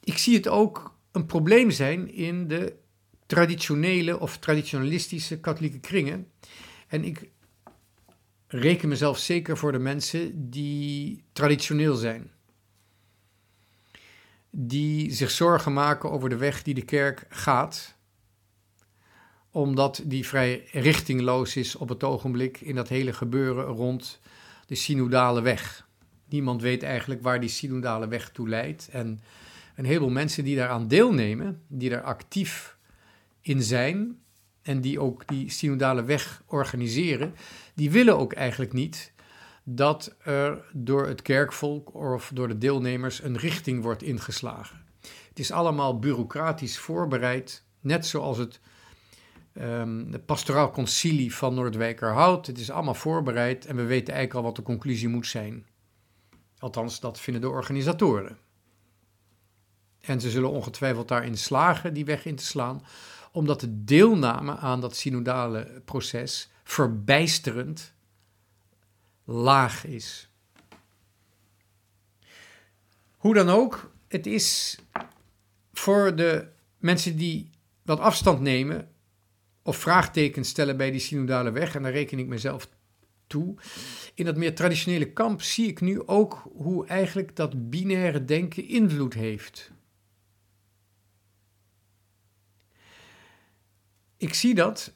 Ik 0.00 0.18
zie 0.18 0.36
het 0.36 0.48
ook 0.48 0.96
een 1.12 1.26
probleem 1.26 1.70
zijn 1.70 2.12
in 2.12 2.48
de 2.48 2.76
traditionele 3.26 4.20
of 4.20 4.38
traditionalistische 4.38 5.40
katholieke 5.40 5.80
kringen. 5.80 6.30
En 6.86 7.04
ik 7.04 7.30
reken 8.48 8.88
mezelf 8.88 9.18
zeker 9.18 9.56
voor 9.56 9.72
de 9.72 9.78
mensen 9.78 10.50
die 10.50 11.24
traditioneel 11.32 11.94
zijn 11.94 12.30
die 14.50 15.12
zich 15.12 15.30
zorgen 15.30 15.72
maken 15.72 16.10
over 16.10 16.28
de 16.28 16.36
weg 16.36 16.62
die 16.62 16.74
de 16.74 16.82
kerk 16.82 17.26
gaat, 17.28 17.96
omdat 19.50 20.02
die 20.04 20.26
vrij 20.26 20.64
richtingloos 20.72 21.56
is 21.56 21.76
op 21.76 21.88
het 21.88 22.04
ogenblik 22.04 22.60
in 22.60 22.74
dat 22.74 22.88
hele 22.88 23.12
gebeuren 23.12 23.64
rond 23.64 24.20
de 24.66 24.74
synodale 24.74 25.40
weg. 25.40 25.86
Niemand 26.28 26.62
weet 26.62 26.82
eigenlijk 26.82 27.22
waar 27.22 27.40
die 27.40 27.48
synodale 27.48 28.08
weg 28.08 28.30
toe 28.30 28.48
leidt. 28.48 28.88
En 28.92 29.20
een 29.76 29.84
heleboel 29.84 30.10
mensen 30.10 30.44
die 30.44 30.56
daaraan 30.56 30.88
deelnemen, 30.88 31.62
die 31.66 31.90
daar 31.90 32.02
actief 32.02 32.76
in 33.40 33.62
zijn 33.62 34.18
en 34.68 34.80
die 34.80 35.00
ook 35.00 35.26
die 35.26 35.50
synodale 35.50 36.04
weg 36.04 36.42
organiseren, 36.46 37.34
die 37.74 37.90
willen 37.90 38.18
ook 38.18 38.32
eigenlijk 38.32 38.72
niet 38.72 39.12
dat 39.64 40.14
er 40.18 40.64
door 40.72 41.06
het 41.06 41.22
kerkvolk 41.22 41.94
of 41.94 42.30
door 42.34 42.48
de 42.48 42.58
deelnemers 42.58 43.22
een 43.22 43.36
richting 43.36 43.82
wordt 43.82 44.02
ingeslagen. 44.02 44.84
Het 45.28 45.38
is 45.38 45.50
allemaal 45.50 45.98
bureaucratisch 45.98 46.78
voorbereid, 46.78 47.64
net 47.80 48.06
zoals 48.06 48.38
het 48.38 48.60
de 49.52 50.22
pastoraal 50.26 50.70
concilie 50.70 51.34
van 51.34 51.54
Noordwijkerhout. 51.54 52.46
Het 52.46 52.58
is 52.58 52.70
allemaal 52.70 52.94
voorbereid 52.94 53.66
en 53.66 53.76
we 53.76 53.82
weten 53.82 54.14
eigenlijk 54.14 54.34
al 54.34 54.42
wat 54.42 54.56
de 54.56 54.72
conclusie 54.72 55.08
moet 55.08 55.26
zijn. 55.26 55.66
Althans, 56.58 57.00
dat 57.00 57.20
vinden 57.20 57.42
de 57.42 57.48
organisatoren. 57.48 58.38
En 60.00 60.20
ze 60.20 60.30
zullen 60.30 60.50
ongetwijfeld 60.50 61.08
daarin 61.08 61.36
slagen 61.36 61.94
die 61.94 62.04
weg 62.04 62.24
in 62.24 62.36
te 62.36 62.44
slaan, 62.44 62.82
omdat 63.38 63.60
de 63.60 63.84
deelname 63.84 64.56
aan 64.56 64.80
dat 64.80 64.96
synodale 64.96 65.82
proces 65.84 66.50
verbijsterend 66.64 67.94
laag 69.24 69.84
is. 69.86 70.30
Hoe 73.16 73.34
dan 73.34 73.48
ook, 73.48 73.92
het 74.08 74.26
is 74.26 74.78
voor 75.72 76.16
de 76.16 76.48
mensen 76.78 77.16
die 77.16 77.50
wat 77.82 78.00
afstand 78.00 78.40
nemen 78.40 78.88
of 79.62 79.76
vraagtekens 79.76 80.48
stellen 80.48 80.76
bij 80.76 80.90
die 80.90 81.00
synodale 81.00 81.50
weg, 81.50 81.74
en 81.74 81.82
daar 81.82 81.92
reken 81.92 82.18
ik 82.18 82.26
mezelf 82.26 82.68
toe. 83.26 83.54
In 84.14 84.24
dat 84.24 84.36
meer 84.36 84.54
traditionele 84.54 85.12
kamp 85.12 85.42
zie 85.42 85.68
ik 85.68 85.80
nu 85.80 86.06
ook 86.06 86.50
hoe 86.56 86.86
eigenlijk 86.86 87.36
dat 87.36 87.70
binaire 87.70 88.24
denken 88.24 88.68
invloed 88.68 89.14
heeft. 89.14 89.70
Ik 94.18 94.34
zie 94.34 94.54
dat 94.54 94.92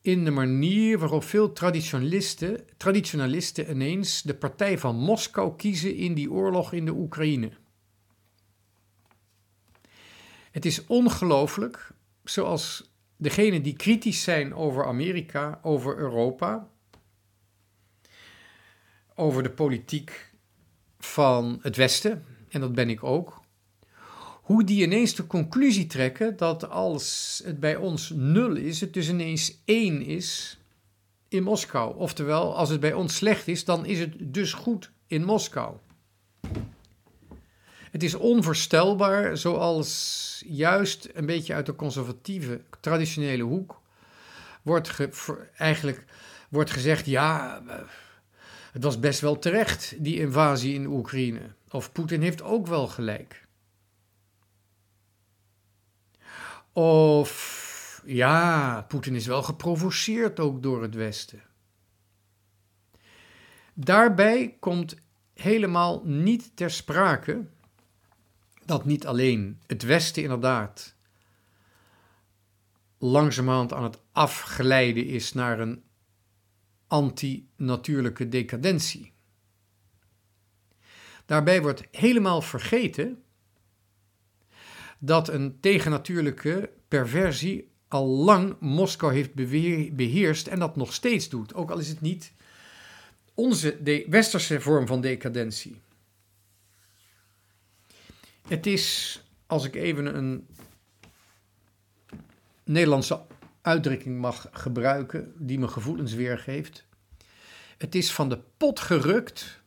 in 0.00 0.24
de 0.24 0.30
manier 0.30 0.98
waarop 0.98 1.24
veel 1.24 1.52
traditionalisten, 1.52 2.64
traditionalisten 2.76 3.70
ineens 3.70 4.22
de 4.22 4.34
partij 4.34 4.78
van 4.78 4.96
Moskou 4.96 5.56
kiezen 5.56 5.94
in 5.94 6.14
die 6.14 6.30
oorlog 6.30 6.72
in 6.72 6.84
de 6.84 6.92
Oekraïne. 6.92 7.50
Het 10.50 10.64
is 10.64 10.86
ongelooflijk, 10.86 11.90
zoals 12.24 12.90
degenen 13.16 13.62
die 13.62 13.76
kritisch 13.76 14.22
zijn 14.22 14.54
over 14.54 14.86
Amerika, 14.86 15.60
over 15.62 15.96
Europa, 15.96 16.68
over 19.14 19.42
de 19.42 19.50
politiek 19.50 20.32
van 20.98 21.58
het 21.62 21.76
Westen, 21.76 22.24
en 22.48 22.60
dat 22.60 22.74
ben 22.74 22.90
ik 22.90 23.04
ook, 23.04 23.44
hoe 24.46 24.64
die 24.64 24.82
ineens 24.82 25.14
de 25.14 25.26
conclusie 25.26 25.86
trekken 25.86 26.36
dat 26.36 26.68
als 26.68 27.40
het 27.44 27.60
bij 27.60 27.76
ons 27.76 28.12
nul 28.14 28.56
is, 28.56 28.80
het 28.80 28.92
dus 28.92 29.08
ineens 29.08 29.62
één 29.64 30.02
is 30.02 30.58
in 31.28 31.42
Moskou. 31.42 31.96
Oftewel, 31.96 32.56
als 32.56 32.68
het 32.68 32.80
bij 32.80 32.92
ons 32.92 33.16
slecht 33.16 33.48
is, 33.48 33.64
dan 33.64 33.86
is 33.86 33.98
het 33.98 34.14
dus 34.18 34.52
goed 34.52 34.90
in 35.06 35.24
Moskou. 35.24 35.76
Het 37.90 38.02
is 38.02 38.14
onvoorstelbaar, 38.14 39.36
zoals 39.36 40.42
juist 40.46 41.08
een 41.14 41.26
beetje 41.26 41.54
uit 41.54 41.66
de 41.66 41.74
conservatieve, 41.74 42.60
traditionele 42.80 43.42
hoek 43.42 43.80
wordt 44.62 44.96
eigenlijk 45.56 46.04
wordt 46.48 46.70
gezegd: 46.70 47.06
ja, 47.06 47.62
het 48.72 48.82
was 48.82 49.00
best 49.00 49.20
wel 49.20 49.38
terecht, 49.38 49.94
die 49.98 50.18
invasie 50.18 50.74
in 50.74 50.86
Oekraïne. 50.86 51.40
Of 51.70 51.92
Poetin 51.92 52.22
heeft 52.22 52.42
ook 52.42 52.66
wel 52.66 52.86
gelijk. 52.86 53.45
Of 56.76 58.02
ja, 58.06 58.84
Poetin 58.88 59.14
is 59.14 59.26
wel 59.26 59.42
geprovoceerd 59.42 60.40
ook 60.40 60.62
door 60.62 60.82
het 60.82 60.94
Westen. 60.94 61.42
Daarbij 63.74 64.56
komt 64.60 64.96
helemaal 65.34 66.02
niet 66.04 66.56
ter 66.56 66.70
sprake 66.70 67.46
dat 68.64 68.84
niet 68.84 69.06
alleen 69.06 69.60
het 69.66 69.82
Westen 69.82 70.22
inderdaad 70.22 70.94
langzamerhand 72.98 73.72
aan 73.72 73.84
het 73.84 74.00
afglijden 74.12 75.06
is 75.06 75.32
naar 75.32 75.60
een 75.60 75.82
anti-natuurlijke 76.86 78.28
decadentie. 78.28 79.12
Daarbij 81.26 81.62
wordt 81.62 81.82
helemaal 81.90 82.42
vergeten 82.42 83.24
dat 84.98 85.28
een 85.28 85.60
tegennatuurlijke 85.60 86.70
perversie 86.88 87.70
al 87.88 88.06
lang 88.06 88.56
Moskou 88.60 89.14
heeft 89.14 89.34
beheerst 89.94 90.46
en 90.46 90.58
dat 90.58 90.76
nog 90.76 90.94
steeds 90.94 91.28
doet, 91.28 91.54
ook 91.54 91.70
al 91.70 91.78
is 91.78 91.88
het 91.88 92.00
niet 92.00 92.32
onze 93.34 93.82
de 93.82 94.06
westerse 94.08 94.60
vorm 94.60 94.86
van 94.86 95.00
decadentie. 95.00 95.80
Het 98.48 98.66
is, 98.66 99.20
als 99.46 99.64
ik 99.64 99.74
even 99.74 100.16
een 100.16 100.46
Nederlandse 102.64 103.20
uitdrukking 103.60 104.18
mag 104.18 104.48
gebruiken, 104.52 105.32
die 105.36 105.58
mijn 105.58 105.70
gevoelens 105.70 106.14
weergeeft. 106.14 106.84
Het 107.78 107.94
is 107.94 108.12
van 108.12 108.28
de 108.28 108.38
pot 108.56 108.80
gerukt 108.80 109.60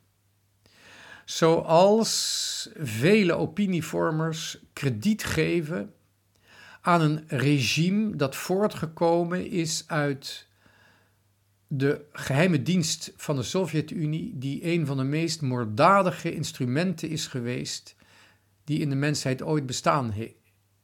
zoals 1.29 2.69
vele 2.75 3.33
opinievormers 3.33 4.57
krediet 4.74 5.24
geven 5.24 5.93
aan 6.81 7.01
een 7.01 7.24
regime 7.27 8.15
dat 8.15 8.36
voortgekomen 8.36 9.50
is 9.50 9.83
uit 9.88 10.48
de 11.67 12.05
geheime 12.12 12.62
dienst 12.62 13.13
van 13.15 13.36
de 13.36 13.43
Sovjet-Unie, 13.43 14.38
die 14.38 14.65
een 14.65 14.86
van 14.86 14.98
de 14.98 15.03
meest 15.03 15.41
moorddadige 15.41 16.33
instrumenten 16.33 17.09
is 17.09 17.27
geweest 17.27 17.95
die 18.63 18.79
in 18.79 18.89
de 18.89 18.95
mensheid 18.95 19.41
ooit 19.41 19.65
bestaan 19.65 20.13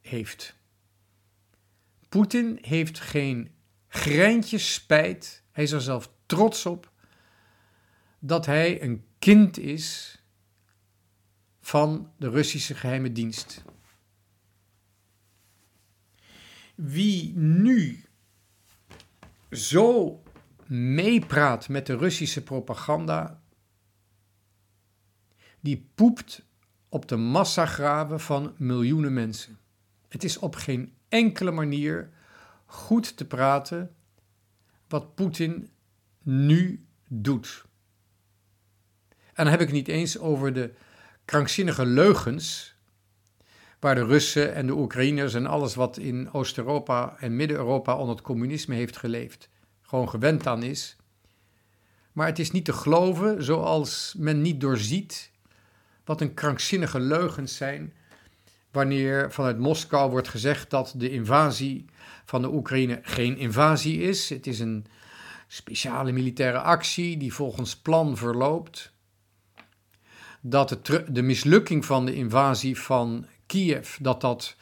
heeft. 0.02 0.56
Poetin 2.10 2.58
heeft 2.62 3.00
geen 3.00 3.52
greintje 3.88 4.58
spijt, 4.58 5.44
hij 5.52 5.64
is 5.64 5.72
er 5.72 5.82
zelf 5.82 6.12
trots 6.26 6.66
op, 6.66 6.92
dat 8.20 8.46
hij 8.46 8.82
een 8.82 9.04
kind 9.20 9.60
is 9.60 10.20
van 11.66 12.12
de 12.18 12.30
Russische 12.30 12.76
geheime 12.76 13.12
dienst. 13.12 13.64
Wie 16.76 17.38
nu 17.38 18.04
zo 19.52 20.22
meepraat 20.66 21.70
met 21.70 21.86
de 21.86 21.98
Russische 21.98 22.44
propaganda, 22.44 23.42
die 25.60 25.90
poept 25.96 26.46
op 26.90 27.08
de 27.08 27.16
massagraven 27.16 28.20
van 28.20 28.54
miljoenen 28.58 29.14
mensen. 29.14 29.60
Het 30.08 30.24
is 30.24 30.38
op 30.38 30.56
geen 30.56 30.94
enkele 31.10 31.52
manier 31.52 32.10
goed 32.66 33.18
te 33.18 33.26
praten 33.26 33.96
wat 34.88 35.16
Poetin 35.16 35.70
nu 36.22 36.86
doet. 37.08 37.66
En 39.10 39.44
dan 39.44 39.48
heb 39.48 39.62
ik 39.62 39.68
het 39.68 39.76
niet 39.76 39.88
eens 39.88 40.18
over 40.18 40.54
de 40.54 40.74
krankzinnige 41.26 41.86
leugens 41.86 42.76
waar 43.80 43.96
de 43.96 44.06
Russen 44.06 44.54
en 44.54 44.68
de 44.68 44.74
Oekraïners 44.74 45.34
en 45.34 45.46
alles 45.46 45.76
wat 45.76 45.98
in 45.98 46.34
Oost-Europa 46.34 47.16
en 47.20 47.36
Midden-Europa 47.36 47.96
onder 47.98 48.16
het 48.16 48.26
communisme 48.26 48.76
heeft 48.76 48.98
geleefd, 48.98 49.50
gewoon 49.82 50.10
gewend 50.10 50.48
aan 50.48 50.64
is. 50.64 50.96
Maar 52.12 52.28
het 52.28 52.40
is 52.40 52.52
niet 52.52 52.66
te 52.66 52.74
geloven, 52.74 53.44
zoals 53.44 54.14
men 54.18 54.42
niet 54.42 54.62
doorziet 54.62 55.32
wat 56.06 56.22
een 56.22 56.34
krankzinnige 56.34 57.00
leugens 57.00 57.56
zijn 57.56 57.94
wanneer 58.72 59.32
vanuit 59.32 59.60
Moskou 59.60 60.12
wordt 60.12 60.28
gezegd 60.28 60.70
dat 60.70 60.94
de 60.98 61.10
invasie 61.10 61.86
van 62.26 62.42
de 62.42 62.54
Oekraïne 62.54 63.00
geen 63.04 63.38
invasie 63.38 64.02
is. 64.02 64.30
Het 64.30 64.48
is 64.48 64.60
een 64.60 64.86
speciale 65.48 66.12
militaire 66.12 66.60
actie 66.60 67.18
die 67.18 67.34
volgens 67.34 67.78
plan 67.78 68.18
verloopt. 68.18 68.94
Dat 70.48 70.80
de, 71.10 71.22
mislukking 71.22 71.86
van 71.86 72.06
de 72.06 72.14
invasie 72.14 72.80
van 72.80 73.26
Kiev, 73.46 73.98
dat 73.98 74.22
dat 74.22 74.56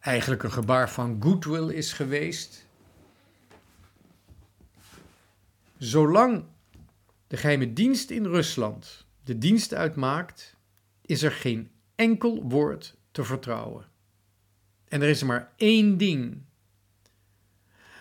eigenlijk 0.00 0.42
een 0.42 0.52
gebaar 0.52 0.90
van 0.90 1.16
goodwill 1.22 1.68
is 1.68 1.92
geweest. 1.92 2.66
Zolang 5.78 6.44
de 7.26 7.36
geheime 7.36 7.72
dienst 7.72 8.10
in 8.10 8.24
Rusland 8.24 9.06
de 9.24 9.38
dienst 9.38 9.74
uitmaakt, 9.74 10.56
is 11.02 11.22
er 11.22 11.32
geen 11.32 11.70
enkel 11.94 12.42
woord 12.42 12.96
te 13.10 13.24
vertrouwen. 13.24 13.84
En 14.88 15.02
er 15.02 15.08
is 15.08 15.22
maar 15.22 15.52
één 15.56 15.96
ding 15.96 16.42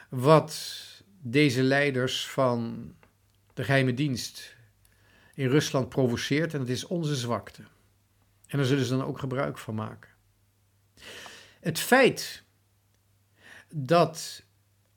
wat 0.09 0.75
deze 1.21 1.63
leiders 1.63 2.27
van 2.27 2.91
de 3.53 3.63
geheime 3.63 3.93
dienst 3.93 4.57
in 5.39 5.49
Rusland 5.49 5.89
provoceert, 5.89 6.53
en 6.53 6.59
dat 6.59 6.67
is 6.67 6.87
onze 6.87 7.15
zwakte. 7.15 7.61
En 8.47 8.57
daar 8.57 8.65
zullen 8.67 8.85
ze 8.85 8.97
dan 8.97 9.05
ook 9.05 9.19
gebruik 9.19 9.57
van 9.57 9.75
maken. 9.75 10.09
Het 11.59 11.79
feit 11.79 12.43
dat 13.73 14.43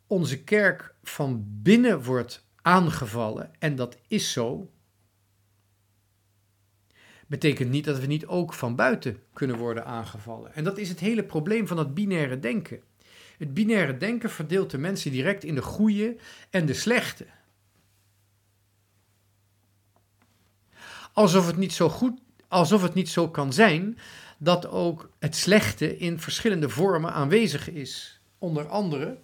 onze 0.06 0.42
kerk 0.42 0.94
van 1.02 1.44
binnen 1.46 2.02
wordt 2.02 2.46
aangevallen, 2.62 3.50
en 3.58 3.76
dat 3.76 3.96
is 4.08 4.32
zo, 4.32 4.70
betekent 7.26 7.70
niet 7.70 7.84
dat 7.84 7.98
we 7.98 8.06
niet 8.06 8.26
ook 8.26 8.52
van 8.52 8.76
buiten 8.76 9.22
kunnen 9.32 9.56
worden 9.56 9.84
aangevallen. 9.84 10.54
En 10.54 10.64
dat 10.64 10.78
is 10.78 10.88
het 10.88 11.00
hele 11.00 11.24
probleem 11.24 11.66
van 11.66 11.76
dat 11.76 11.94
binaire 11.94 12.38
denken. 12.38 12.82
Het 13.38 13.54
binaire 13.54 13.96
denken 13.96 14.30
verdeelt 14.30 14.70
de 14.70 14.78
mensen 14.78 15.10
direct 15.10 15.44
in 15.44 15.54
de 15.54 15.62
goede 15.62 16.16
en 16.50 16.66
de 16.66 16.74
slechte. 16.74 17.26
Alsof 21.12 21.46
het 21.46 21.56
niet 21.56 21.72
zo 21.72 21.88
goed, 21.88 22.20
alsof 22.48 22.82
het 22.82 22.94
niet 22.94 23.08
zo 23.08 23.28
kan 23.28 23.52
zijn 23.52 23.98
dat 24.38 24.66
ook 24.66 25.10
het 25.18 25.36
slechte 25.36 25.96
in 25.96 26.20
verschillende 26.20 26.68
vormen 26.68 27.12
aanwezig 27.12 27.70
is. 27.70 28.20
Onder 28.38 28.66
andere 28.68 29.18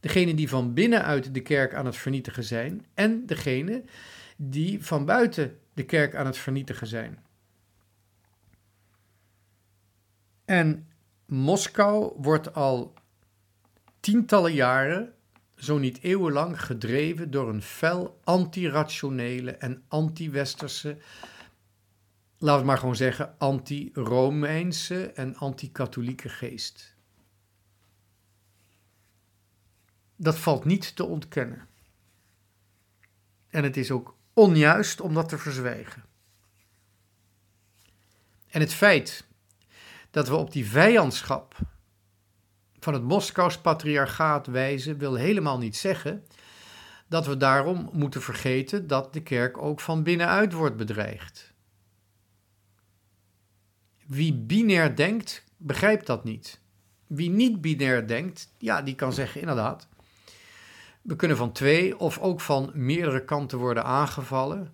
degene 0.00 0.34
die 0.34 0.48
van 0.48 0.74
binnenuit 0.74 1.34
de 1.34 1.40
kerk 1.40 1.74
aan 1.74 1.86
het 1.86 1.96
vernietigen 1.96 2.44
zijn 2.44 2.86
en 2.94 3.26
degene 3.26 3.82
die 4.36 4.84
van 4.84 5.04
buiten 5.04 5.58
de 5.74 5.84
kerk 5.84 6.14
aan 6.14 6.26
het 6.26 6.38
vernietigen 6.38 6.86
zijn. 6.86 7.18
En 10.44 10.88
Moskou 11.26 12.12
wordt 12.16 12.54
al 12.54 12.94
tientallen 14.00 14.52
jaren, 14.52 15.14
zo 15.60 15.78
niet 15.78 16.02
eeuwenlang, 16.02 16.62
gedreven 16.62 17.30
door 17.30 17.48
een 17.48 17.62
fel 17.62 18.20
antirationele 18.24 19.50
en 19.50 19.82
anti-westerse, 19.88 20.98
laten 22.38 22.60
we 22.60 22.66
maar 22.66 22.78
gewoon 22.78 22.96
zeggen, 22.96 23.38
anti-Romeinse 23.38 25.06
en 25.06 25.36
anti-katholieke 25.36 26.28
geest. 26.28 26.94
Dat 30.16 30.38
valt 30.38 30.64
niet 30.64 30.96
te 30.96 31.04
ontkennen. 31.04 31.68
En 33.48 33.64
het 33.64 33.76
is 33.76 33.90
ook 33.90 34.16
onjuist 34.32 35.00
om 35.00 35.14
dat 35.14 35.28
te 35.28 35.38
verzwijgen. 35.38 36.04
En 38.48 38.60
het 38.60 38.72
feit 38.72 39.26
dat 40.10 40.28
we 40.28 40.34
op 40.34 40.52
die 40.52 40.66
vijandschap 40.66 41.56
van 42.80 42.92
het 42.92 43.02
Moskous 43.02 43.58
patriarchaat 43.58 44.46
wijzen, 44.46 44.98
wil 44.98 45.14
helemaal 45.14 45.58
niet 45.58 45.76
zeggen 45.76 46.24
dat 47.08 47.26
we 47.26 47.36
daarom 47.36 47.90
moeten 47.92 48.22
vergeten 48.22 48.86
dat 48.86 49.12
de 49.12 49.22
kerk 49.22 49.58
ook 49.62 49.80
van 49.80 50.02
binnenuit 50.02 50.52
wordt 50.52 50.76
bedreigd. 50.76 51.52
Wie 54.06 54.34
binair 54.34 54.96
denkt, 54.96 55.44
begrijpt 55.56 56.06
dat 56.06 56.24
niet. 56.24 56.60
Wie 57.06 57.30
niet 57.30 57.60
binair 57.60 58.06
denkt, 58.06 58.52
ja, 58.58 58.82
die 58.82 58.94
kan 58.94 59.12
zeggen 59.12 59.40
inderdaad, 59.40 59.88
we 61.02 61.16
kunnen 61.16 61.36
van 61.36 61.52
twee 61.52 61.98
of 61.98 62.18
ook 62.18 62.40
van 62.40 62.70
meerdere 62.74 63.24
kanten 63.24 63.58
worden 63.58 63.84
aangevallen. 63.84 64.72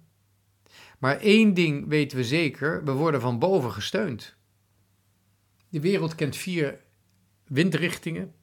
Maar 0.98 1.16
één 1.16 1.54
ding 1.54 1.88
weten 1.88 2.16
we 2.16 2.24
zeker: 2.24 2.84
we 2.84 2.92
worden 2.92 3.20
van 3.20 3.38
boven 3.38 3.72
gesteund. 3.72 4.36
De 5.68 5.80
wereld 5.80 6.14
kent 6.14 6.36
vier 6.36 6.80
windrichtingen. 7.46 8.34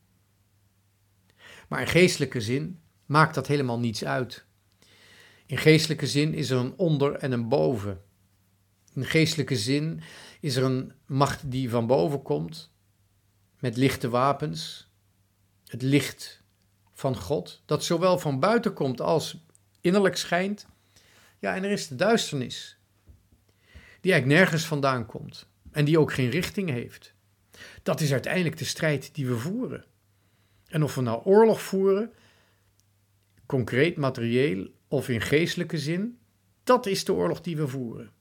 Maar 1.67 1.81
in 1.81 1.87
geestelijke 1.87 2.41
zin 2.41 2.79
maakt 3.05 3.35
dat 3.35 3.47
helemaal 3.47 3.79
niets 3.79 4.05
uit. 4.05 4.45
In 5.45 5.57
geestelijke 5.57 6.07
zin 6.07 6.33
is 6.33 6.49
er 6.49 6.57
een 6.57 6.73
onder 6.77 7.15
en 7.15 7.31
een 7.31 7.47
boven. 7.47 8.01
In 8.93 9.05
geestelijke 9.05 9.57
zin 9.57 10.01
is 10.39 10.55
er 10.55 10.63
een 10.63 10.93
macht 11.05 11.51
die 11.51 11.69
van 11.69 11.87
boven 11.87 12.21
komt, 12.21 12.71
met 13.59 13.77
lichte 13.77 14.09
wapens, 14.09 14.91
het 15.65 15.81
licht 15.81 16.41
van 16.91 17.15
God, 17.15 17.61
dat 17.65 17.83
zowel 17.83 18.19
van 18.19 18.39
buiten 18.39 18.73
komt 18.73 19.01
als 19.01 19.45
innerlijk 19.81 20.17
schijnt. 20.17 20.67
Ja, 21.39 21.55
en 21.55 21.63
er 21.63 21.71
is 21.71 21.87
de 21.87 21.95
duisternis, 21.95 22.77
die 24.01 24.11
eigenlijk 24.11 24.41
nergens 24.41 24.65
vandaan 24.65 25.05
komt 25.05 25.47
en 25.71 25.85
die 25.85 25.99
ook 25.99 26.13
geen 26.13 26.29
richting 26.29 26.69
heeft. 26.69 27.12
Dat 27.83 28.01
is 28.01 28.11
uiteindelijk 28.11 28.57
de 28.57 28.65
strijd 28.65 29.15
die 29.15 29.27
we 29.27 29.37
voeren. 29.37 29.85
En 30.67 30.83
of 30.83 30.95
we 30.95 31.01
nou 31.01 31.23
oorlog 31.23 31.61
voeren, 31.61 32.11
concreet, 33.45 33.97
materieel 33.97 34.67
of 34.87 35.09
in 35.09 35.21
geestelijke 35.21 35.77
zin, 35.77 36.17
dat 36.63 36.85
is 36.85 37.05
de 37.05 37.13
oorlog 37.13 37.41
die 37.41 37.57
we 37.57 37.67
voeren. 37.67 38.11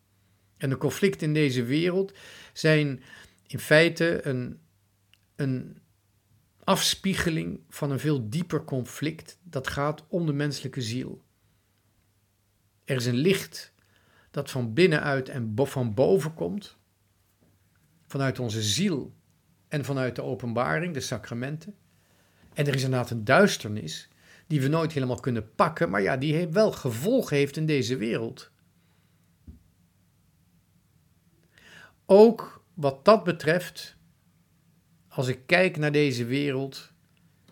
En 0.57 0.71
de 0.71 0.77
conflicten 0.77 1.27
in 1.27 1.35
deze 1.35 1.65
wereld 1.65 2.13
zijn 2.53 3.03
in 3.47 3.59
feite 3.59 4.27
een, 4.27 4.61
een 5.37 5.79
afspiegeling 6.65 7.61
van 7.69 7.91
een 7.91 8.01
veel 8.01 8.29
dieper 8.29 8.65
conflict 8.65 9.39
dat 9.43 9.69
gaat 9.69 10.05
om 10.09 10.27
de 10.27 10.33
menselijke 10.33 10.83
ziel. 10.83 11.23
Er 12.85 12.97
is 12.97 13.07
een 13.07 13.17
licht 13.17 13.73
dat 14.31 14.51
van 14.51 14.75
binnenuit 14.75 15.29
en 15.29 15.53
van 15.57 15.95
boven 15.95 16.35
komt, 16.35 16.77
vanuit 18.07 18.39
onze 18.39 18.63
ziel 18.63 19.15
en 19.73 19.85
vanuit 19.85 20.17
de 20.17 20.23
openbaring, 20.23 20.95
de 20.95 21.01
sacramenten. 21.01 21.75
En 22.55 22.67
er 22.67 22.75
is 22.75 22.83
inderdaad 22.83 23.11
een 23.11 23.25
duisternis 23.25 24.09
die 24.47 24.61
we 24.61 24.69
nooit 24.69 24.93
helemaal 24.93 25.21
kunnen 25.21 25.55
pakken, 25.55 25.91
maar 25.91 26.03
ja, 26.03 26.17
die 26.17 26.49
wel 26.49 26.73
gevolgen 26.73 27.37
heeft 27.37 27.57
in 27.57 27.67
deze 27.67 27.97
wereld. 27.97 28.51
Ook 32.07 32.65
wat 32.75 33.05
dat 33.05 33.25
betreft 33.25 33.97
als 35.09 35.29
ik 35.29 35.41
kijk 35.47 35.77
naar 35.77 35.93
deze 35.93 36.25
wereld 36.25 36.93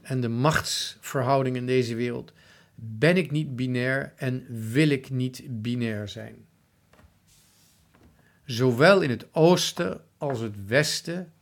en 0.00 0.20
de 0.20 0.28
machtsverhoudingen 0.28 1.60
in 1.60 1.66
deze 1.66 1.94
wereld, 1.94 2.32
ben 2.74 3.16
ik 3.16 3.30
niet 3.30 3.56
binair 3.56 4.12
en 4.16 4.46
wil 4.70 4.88
ik 4.88 5.10
niet 5.10 5.62
binair 5.62 6.08
zijn. 6.08 6.46
Zowel 8.44 9.00
in 9.00 9.10
het 9.10 9.34
oosten 9.34 10.04
als 10.18 10.40
het 10.40 10.66
westen 10.66 11.32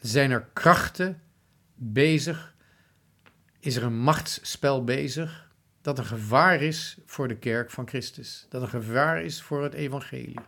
zijn 0.00 0.30
er 0.30 0.48
krachten 0.52 1.22
bezig, 1.74 2.54
is 3.60 3.76
er 3.76 3.82
een 3.82 3.98
machtsspel 3.98 4.84
bezig 4.84 5.50
dat 5.80 5.98
een 5.98 6.04
gevaar 6.04 6.62
is 6.62 6.98
voor 7.06 7.28
de 7.28 7.36
kerk 7.36 7.70
van 7.70 7.88
Christus, 7.88 8.46
dat 8.48 8.62
een 8.62 8.68
gevaar 8.68 9.22
is 9.22 9.42
voor 9.42 9.62
het 9.62 9.74
evangelie. 9.74 10.40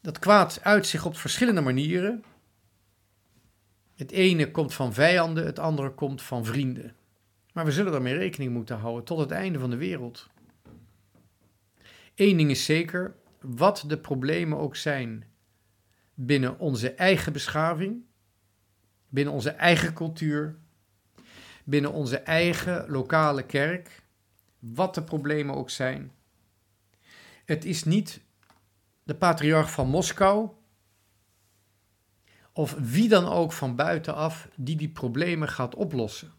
Dat 0.00 0.18
kwaad 0.18 0.60
uit 0.62 0.86
zich 0.86 1.04
op 1.04 1.16
verschillende 1.16 1.60
manieren. 1.60 2.24
Het 3.94 4.10
ene 4.10 4.50
komt 4.50 4.74
van 4.74 4.92
vijanden, 4.92 5.46
het 5.46 5.58
andere 5.58 5.90
komt 5.90 6.22
van 6.22 6.44
vrienden. 6.44 6.94
Maar 7.52 7.64
we 7.64 7.72
zullen 7.72 7.92
daarmee 7.92 8.14
rekening 8.14 8.52
moeten 8.52 8.78
houden 8.78 9.04
tot 9.04 9.18
het 9.18 9.30
einde 9.30 9.58
van 9.58 9.70
de 9.70 9.76
wereld. 9.76 10.28
Eén 12.14 12.36
ding 12.36 12.50
is 12.50 12.64
zeker, 12.64 13.14
wat 13.40 13.84
de 13.86 13.98
problemen 13.98 14.58
ook 14.58 14.76
zijn 14.76 15.24
binnen 16.26 16.58
onze 16.58 16.90
eigen 16.90 17.32
beschaving, 17.32 18.04
binnen 19.08 19.34
onze 19.34 19.50
eigen 19.50 19.92
cultuur, 19.92 20.58
binnen 21.64 21.92
onze 21.92 22.18
eigen 22.18 22.90
lokale 22.90 23.46
kerk, 23.46 24.02
wat 24.58 24.94
de 24.94 25.02
problemen 25.02 25.54
ook 25.54 25.70
zijn. 25.70 26.12
Het 27.44 27.64
is 27.64 27.84
niet 27.84 28.20
de 29.02 29.14
patriarch 29.14 29.70
van 29.70 29.88
Moskou 29.88 30.50
of 32.52 32.76
wie 32.78 33.08
dan 33.08 33.26
ook 33.26 33.52
van 33.52 33.76
buitenaf 33.76 34.48
die 34.56 34.76
die 34.76 34.88
problemen 34.88 35.48
gaat 35.48 35.74
oplossen. 35.74 36.32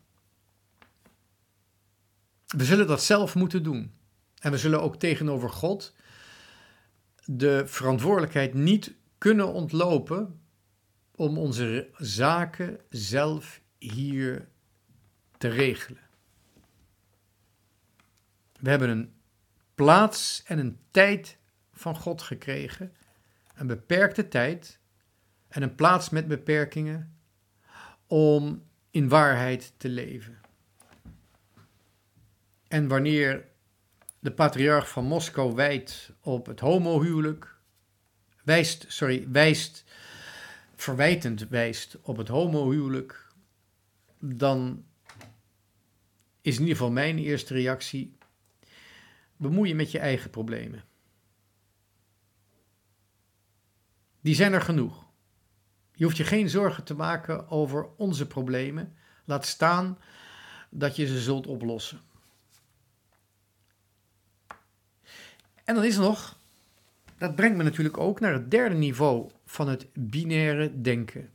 We 2.46 2.66
zullen 2.66 2.88
dat 2.88 3.04
zelf 3.04 3.36
moeten 3.36 3.64
doen. 3.64 3.94
En 4.40 4.52
we 4.52 4.58
zullen 4.58 4.82
ook 4.82 4.96
tegenover 4.96 5.50
God 5.50 5.96
de 7.26 7.64
verantwoordelijkheid 7.68 8.54
niet 8.54 8.94
kunnen 9.24 9.54
ontlopen 9.54 10.42
om 11.16 11.38
onze 11.38 11.90
zaken 11.98 12.80
zelf 12.90 13.62
hier 13.78 14.48
te 15.38 15.48
regelen. 15.48 16.02
We 18.60 18.70
hebben 18.70 18.90
een 18.90 19.14
plaats 19.76 20.44
en 20.46 20.60
een 20.60 20.80
tijd 20.92 21.38
van 21.74 21.96
God 21.96 22.22
gekregen, 22.22 22.94
een 23.56 23.68
beperkte 23.68 24.28
tijd 24.28 24.80
en 25.48 25.62
een 25.64 25.76
plaats 25.76 26.10
met 26.10 26.28
beperkingen 26.28 27.18
om 28.08 28.64
in 28.90 29.10
waarheid 29.10 29.74
te 29.78 29.90
leven. 29.90 30.42
En 32.68 32.88
wanneer 32.88 33.48
de 34.20 34.32
patriarch 34.32 34.90
van 34.90 35.06
Moskou 35.06 35.56
wijt 35.56 36.12
op 36.22 36.46
het 36.46 36.60
homohuwelijk, 36.60 37.53
wijst, 38.44 38.86
sorry, 38.88 39.30
wijst, 39.30 39.84
verwijtend 40.76 41.48
wijst 41.48 41.98
op 42.02 42.18
het 42.18 42.28
homohuwelijk, 42.28 43.28
dan 44.20 44.86
is 46.42 46.56
in 46.56 46.62
ieder 46.62 46.76
geval 46.76 46.92
mijn 46.92 47.18
eerste 47.18 47.54
reactie: 47.54 48.18
bemoei 49.38 49.70
je 49.70 49.76
met 49.76 49.92
je 49.92 50.00
eigen 50.00 50.30
problemen. 50.30 50.84
Die 54.22 54.36
zijn 54.36 54.54
er 54.54 54.62
genoeg. 54.62 55.06
Je 55.94 56.04
hoeft 56.04 56.18
je 56.18 56.24
geen 56.24 56.50
zorgen 56.50 56.84
te 56.84 56.94
maken 56.94 57.50
over 57.50 57.88
onze 57.98 58.28
problemen. 58.28 58.96
Laat 59.26 59.46
staan 59.46 59.98
dat 60.70 60.96
je 60.96 61.06
ze 61.06 61.22
zult 61.22 61.48
oplossen. 61.48 62.02
En 65.64 65.76
dan 65.76 65.84
is 65.84 65.96
er 65.96 66.02
nog, 66.02 66.40
dat 67.18 67.36
brengt 67.36 67.58
me 67.58 67.64
natuurlijk 67.64 67.98
ook 67.98 68.20
naar 68.20 68.34
het 68.34 68.52
derde 68.52 68.76
niveau 68.76 69.30
van 69.46 69.68
het 69.68 69.88
binaire 69.94 70.82
denken, 70.82 71.30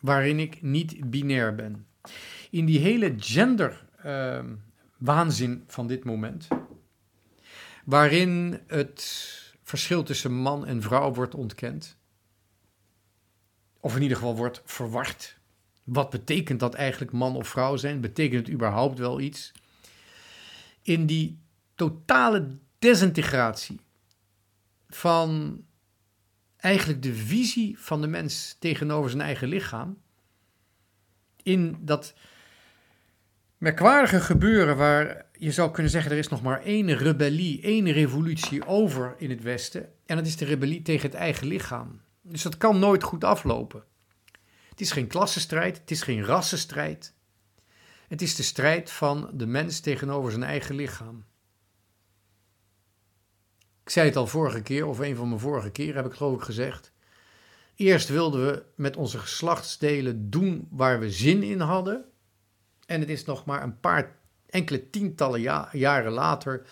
waarin 0.00 0.38
ik 0.38 0.62
niet 0.62 1.10
binair 1.10 1.54
ben. 1.54 1.86
In 2.50 2.64
die 2.64 2.78
hele 2.78 3.14
gender 3.16 3.86
uh, 4.06 4.44
waanzin 4.98 5.64
van 5.66 5.86
dit 5.86 6.04
moment, 6.04 6.48
waarin 7.84 8.60
het 8.66 9.02
verschil 9.62 10.02
tussen 10.02 10.32
man 10.32 10.66
en 10.66 10.82
vrouw 10.82 11.12
wordt 11.14 11.34
ontkend, 11.34 11.96
of 13.80 13.96
in 13.96 14.02
ieder 14.02 14.16
geval 14.16 14.36
wordt 14.36 14.62
verward. 14.64 15.38
Wat 15.84 16.10
betekent 16.10 16.60
dat 16.60 16.74
eigenlijk 16.74 17.12
man 17.12 17.36
of 17.36 17.48
vrouw 17.48 17.76
zijn? 17.76 18.00
Betekent 18.00 18.46
het 18.46 18.54
überhaupt 18.54 18.98
wel 18.98 19.20
iets? 19.20 19.52
In 20.82 21.06
die 21.06 21.38
totale 21.74 22.58
desintegratie 22.78 23.80
van 24.88 25.60
eigenlijk 26.56 27.02
de 27.02 27.14
visie 27.14 27.78
van 27.78 28.00
de 28.00 28.06
mens 28.06 28.56
tegenover 28.58 29.10
zijn 29.10 29.22
eigen 29.22 29.48
lichaam. 29.48 29.98
In 31.42 31.78
dat 31.80 32.14
merkwaardige 33.58 34.20
gebeuren 34.20 34.76
waar 34.76 35.26
je 35.38 35.52
zou 35.52 35.70
kunnen 35.70 35.92
zeggen 35.92 36.12
er 36.12 36.18
is 36.18 36.28
nog 36.28 36.42
maar 36.42 36.62
één 36.62 36.96
rebellie, 36.96 37.62
één 37.62 37.92
revolutie 37.92 38.66
over 38.66 39.14
in 39.18 39.30
het 39.30 39.42
Westen. 39.42 39.92
En 40.06 40.16
dat 40.16 40.26
is 40.26 40.36
de 40.36 40.44
rebellie 40.44 40.82
tegen 40.82 41.10
het 41.10 41.18
eigen 41.18 41.46
lichaam. 41.46 42.00
Dus 42.22 42.42
dat 42.42 42.56
kan 42.56 42.78
nooit 42.78 43.02
goed 43.02 43.24
aflopen. 43.24 43.84
Het 44.68 44.80
is 44.80 44.92
geen 44.92 45.06
klassenstrijd, 45.06 45.78
het 45.78 45.90
is 45.90 46.02
geen 46.02 46.24
rassenstrijd. 46.24 47.14
Het 48.08 48.22
is 48.22 48.34
de 48.34 48.42
strijd 48.42 48.90
van 48.90 49.30
de 49.34 49.46
mens 49.46 49.80
tegenover 49.80 50.30
zijn 50.30 50.42
eigen 50.42 50.74
lichaam. 50.74 51.24
Ik 53.88 53.94
zei 53.94 54.06
het 54.06 54.16
al 54.16 54.26
vorige 54.26 54.62
keer, 54.62 54.86
of 54.86 54.98
een 54.98 55.16
van 55.16 55.28
mijn 55.28 55.40
vorige 55.40 55.70
keer 55.70 55.94
heb 55.94 56.06
ik 56.06 56.12
geloof 56.12 56.36
ik 56.36 56.42
gezegd. 56.42 56.92
Eerst 57.74 58.08
wilden 58.08 58.46
we 58.46 58.62
met 58.74 58.96
onze 58.96 59.18
geslachtsdelen 59.18 60.30
doen 60.30 60.68
waar 60.70 61.00
we 61.00 61.10
zin 61.10 61.42
in 61.42 61.60
hadden. 61.60 62.04
En 62.86 63.00
het 63.00 63.08
is 63.08 63.24
nog 63.24 63.44
maar 63.44 63.62
een 63.62 63.80
paar 63.80 64.16
enkele 64.46 64.90
tientallen 64.90 65.40
jaren 65.72 66.12
later 66.12 66.66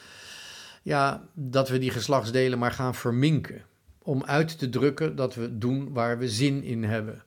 ja, 0.83 1.29
dat 1.35 1.69
we 1.69 1.79
die 1.79 1.91
geslachtsdelen 1.91 2.59
maar 2.59 2.73
gaan 2.73 2.95
verminken. 2.95 3.65
Om 3.99 4.25
uit 4.25 4.59
te 4.59 4.69
drukken 4.69 5.17
dat 5.17 5.35
we 5.35 5.59
doen 5.59 5.93
waar 5.93 6.19
we 6.19 6.29
zin 6.29 6.63
in 6.63 6.85
hebben. 6.85 7.25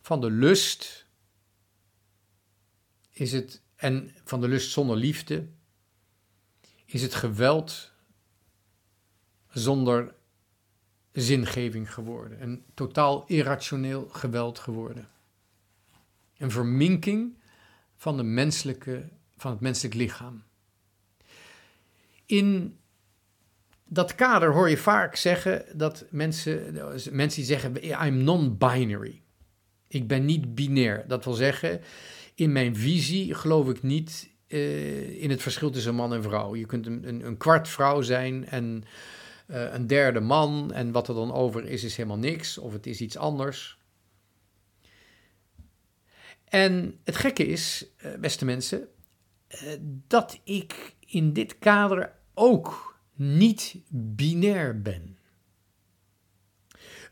Van 0.00 0.20
de 0.20 0.30
lust 0.30 1.06
is 3.10 3.32
het, 3.32 3.62
en 3.76 4.14
van 4.24 4.40
de 4.40 4.48
lust 4.48 4.70
zonder 4.70 4.96
liefde, 4.96 5.46
is 6.94 7.02
het 7.02 7.14
geweld 7.14 7.90
zonder 9.48 10.14
zingeving 11.12 11.94
geworden. 11.94 12.42
Een 12.42 12.64
totaal 12.74 13.24
irrationeel 13.26 14.08
geweld 14.12 14.58
geworden. 14.58 15.08
Een 16.36 16.50
verminking 16.50 17.38
van, 17.96 18.16
de 18.16 18.22
menselijke, 18.22 19.08
van 19.36 19.50
het 19.50 19.60
menselijk 19.60 19.94
lichaam. 19.94 20.42
In 22.26 22.78
dat 23.84 24.14
kader 24.14 24.52
hoor 24.52 24.70
je 24.70 24.76
vaak 24.76 25.16
zeggen 25.16 25.78
dat 25.78 26.04
mensen, 26.10 26.74
mensen 27.10 27.42
die 27.42 27.58
zeggen: 27.58 27.84
I'm 28.06 28.16
non-binary. 28.16 29.22
Ik 29.88 30.06
ben 30.06 30.24
niet 30.24 30.54
binair. 30.54 31.04
Dat 31.08 31.24
wil 31.24 31.34
zeggen, 31.34 31.80
in 32.34 32.52
mijn 32.52 32.76
visie 32.76 33.34
geloof 33.34 33.68
ik 33.68 33.82
niet 33.82 34.32
uh, 34.48 35.22
in 35.22 35.30
het 35.30 35.42
verschil 35.42 35.70
tussen 35.70 35.94
man 35.94 36.14
en 36.14 36.22
vrouw. 36.22 36.54
Je 36.54 36.66
kunt 36.66 36.86
een, 36.86 37.26
een, 37.26 37.36
kwart 37.36 37.68
vrouw 37.68 38.02
zijn 38.02 38.46
en 38.46 38.84
uh, 39.46 39.72
een 39.72 39.86
derde 39.86 40.20
man. 40.20 40.72
En 40.72 40.92
wat 40.92 41.08
er 41.08 41.14
dan 41.14 41.32
over 41.32 41.64
is, 41.64 41.84
is 41.84 41.96
helemaal 41.96 42.18
niks. 42.18 42.58
Of 42.58 42.72
het 42.72 42.86
is 42.86 43.00
iets 43.00 43.16
anders. 43.16 43.78
En 46.44 46.98
het 47.04 47.16
gekke 47.16 47.46
is, 47.46 47.86
uh, 48.04 48.14
beste 48.14 48.44
mensen, 48.44 48.88
dat 50.08 50.40
ik 50.44 50.94
in 51.00 51.32
dit 51.32 51.58
kader 51.58 52.12
ook 52.34 52.98
niet 53.14 53.76
binair 53.88 54.82
ben. 54.82 55.18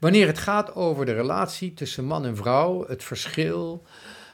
Wanneer 0.01 0.27
het 0.27 0.39
gaat 0.39 0.75
over 0.75 1.07
de 1.07 1.13
relatie 1.13 1.75
tussen 1.75 2.05
man 2.05 2.25
en 2.25 2.37
vrouw, 2.37 2.87
het 2.87 3.05
verschil, 3.05 3.87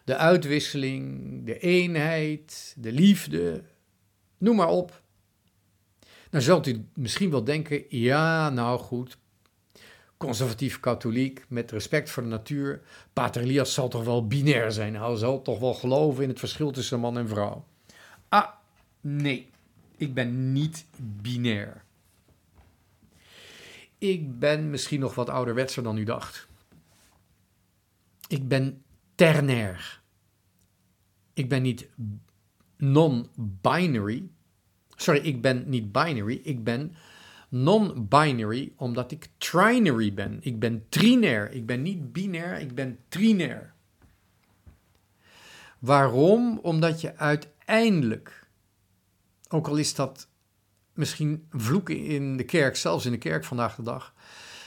de 0.08 0.16
uitwisseling, 0.16 1.44
de 1.44 1.58
eenheid, 1.58 2.74
de 2.78 2.92
liefde, 2.92 3.62
noem 4.38 4.56
maar 4.56 4.68
op. 4.68 5.02
Dan 6.30 6.42
zult 6.42 6.66
u 6.66 6.84
misschien 6.94 7.30
wel 7.30 7.44
denken, 7.44 7.84
ja, 7.88 8.50
nou 8.50 8.78
goed, 8.78 9.18
conservatief 10.16 10.80
katholiek, 10.80 11.44
met 11.48 11.70
respect 11.70 12.10
voor 12.10 12.22
de 12.22 12.28
natuur, 12.28 12.82
Pater 13.12 13.42
Elias 13.42 13.74
zal 13.74 13.88
toch 13.88 14.04
wel 14.04 14.26
binair 14.26 14.72
zijn, 14.72 14.96
hij 14.96 15.16
zal 15.16 15.42
toch 15.42 15.58
wel 15.58 15.74
geloven 15.74 16.22
in 16.22 16.28
het 16.28 16.38
verschil 16.38 16.70
tussen 16.70 17.00
man 17.00 17.18
en 17.18 17.28
vrouw. 17.28 17.66
Ah, 18.28 18.48
nee, 19.00 19.50
ik 19.96 20.14
ben 20.14 20.52
niet 20.52 20.84
binair. 20.96 21.84
Ik 23.98 24.38
ben 24.38 24.70
misschien 24.70 25.00
nog 25.00 25.14
wat 25.14 25.28
ouderwetser 25.28 25.82
dan 25.82 25.96
u 25.96 26.04
dacht. 26.04 26.46
Ik 28.28 28.48
ben 28.48 28.82
ternair. 29.14 29.97
Ik 31.38 31.48
ben 31.48 31.62
niet 31.62 31.88
non-binary. 32.76 34.30
Sorry, 34.96 35.20
ik 35.20 35.42
ben 35.42 35.64
niet 35.66 35.92
binary. 35.92 36.40
Ik 36.42 36.64
ben 36.64 36.94
non-binary 37.48 38.72
omdat 38.76 39.12
ik 39.12 39.28
trinary 39.38 40.14
ben. 40.14 40.38
Ik 40.40 40.58
ben 40.58 40.86
trinair. 40.88 41.52
Ik 41.52 41.66
ben 41.66 41.82
niet 41.82 42.12
binair, 42.12 42.60
ik 42.60 42.74
ben 42.74 42.98
trinair. 43.08 43.72
Waarom? 45.78 46.58
Omdat 46.62 47.00
je 47.00 47.16
uiteindelijk, 47.16 48.48
ook 49.48 49.68
al 49.68 49.76
is 49.76 49.94
dat 49.94 50.28
misschien 50.92 51.46
vloeken 51.50 52.04
in 52.04 52.36
de 52.36 52.44
kerk, 52.44 52.76
zelfs 52.76 53.04
in 53.04 53.12
de 53.12 53.18
kerk 53.18 53.44
vandaag 53.44 53.74
de 53.74 53.82
dag, 53.82 54.14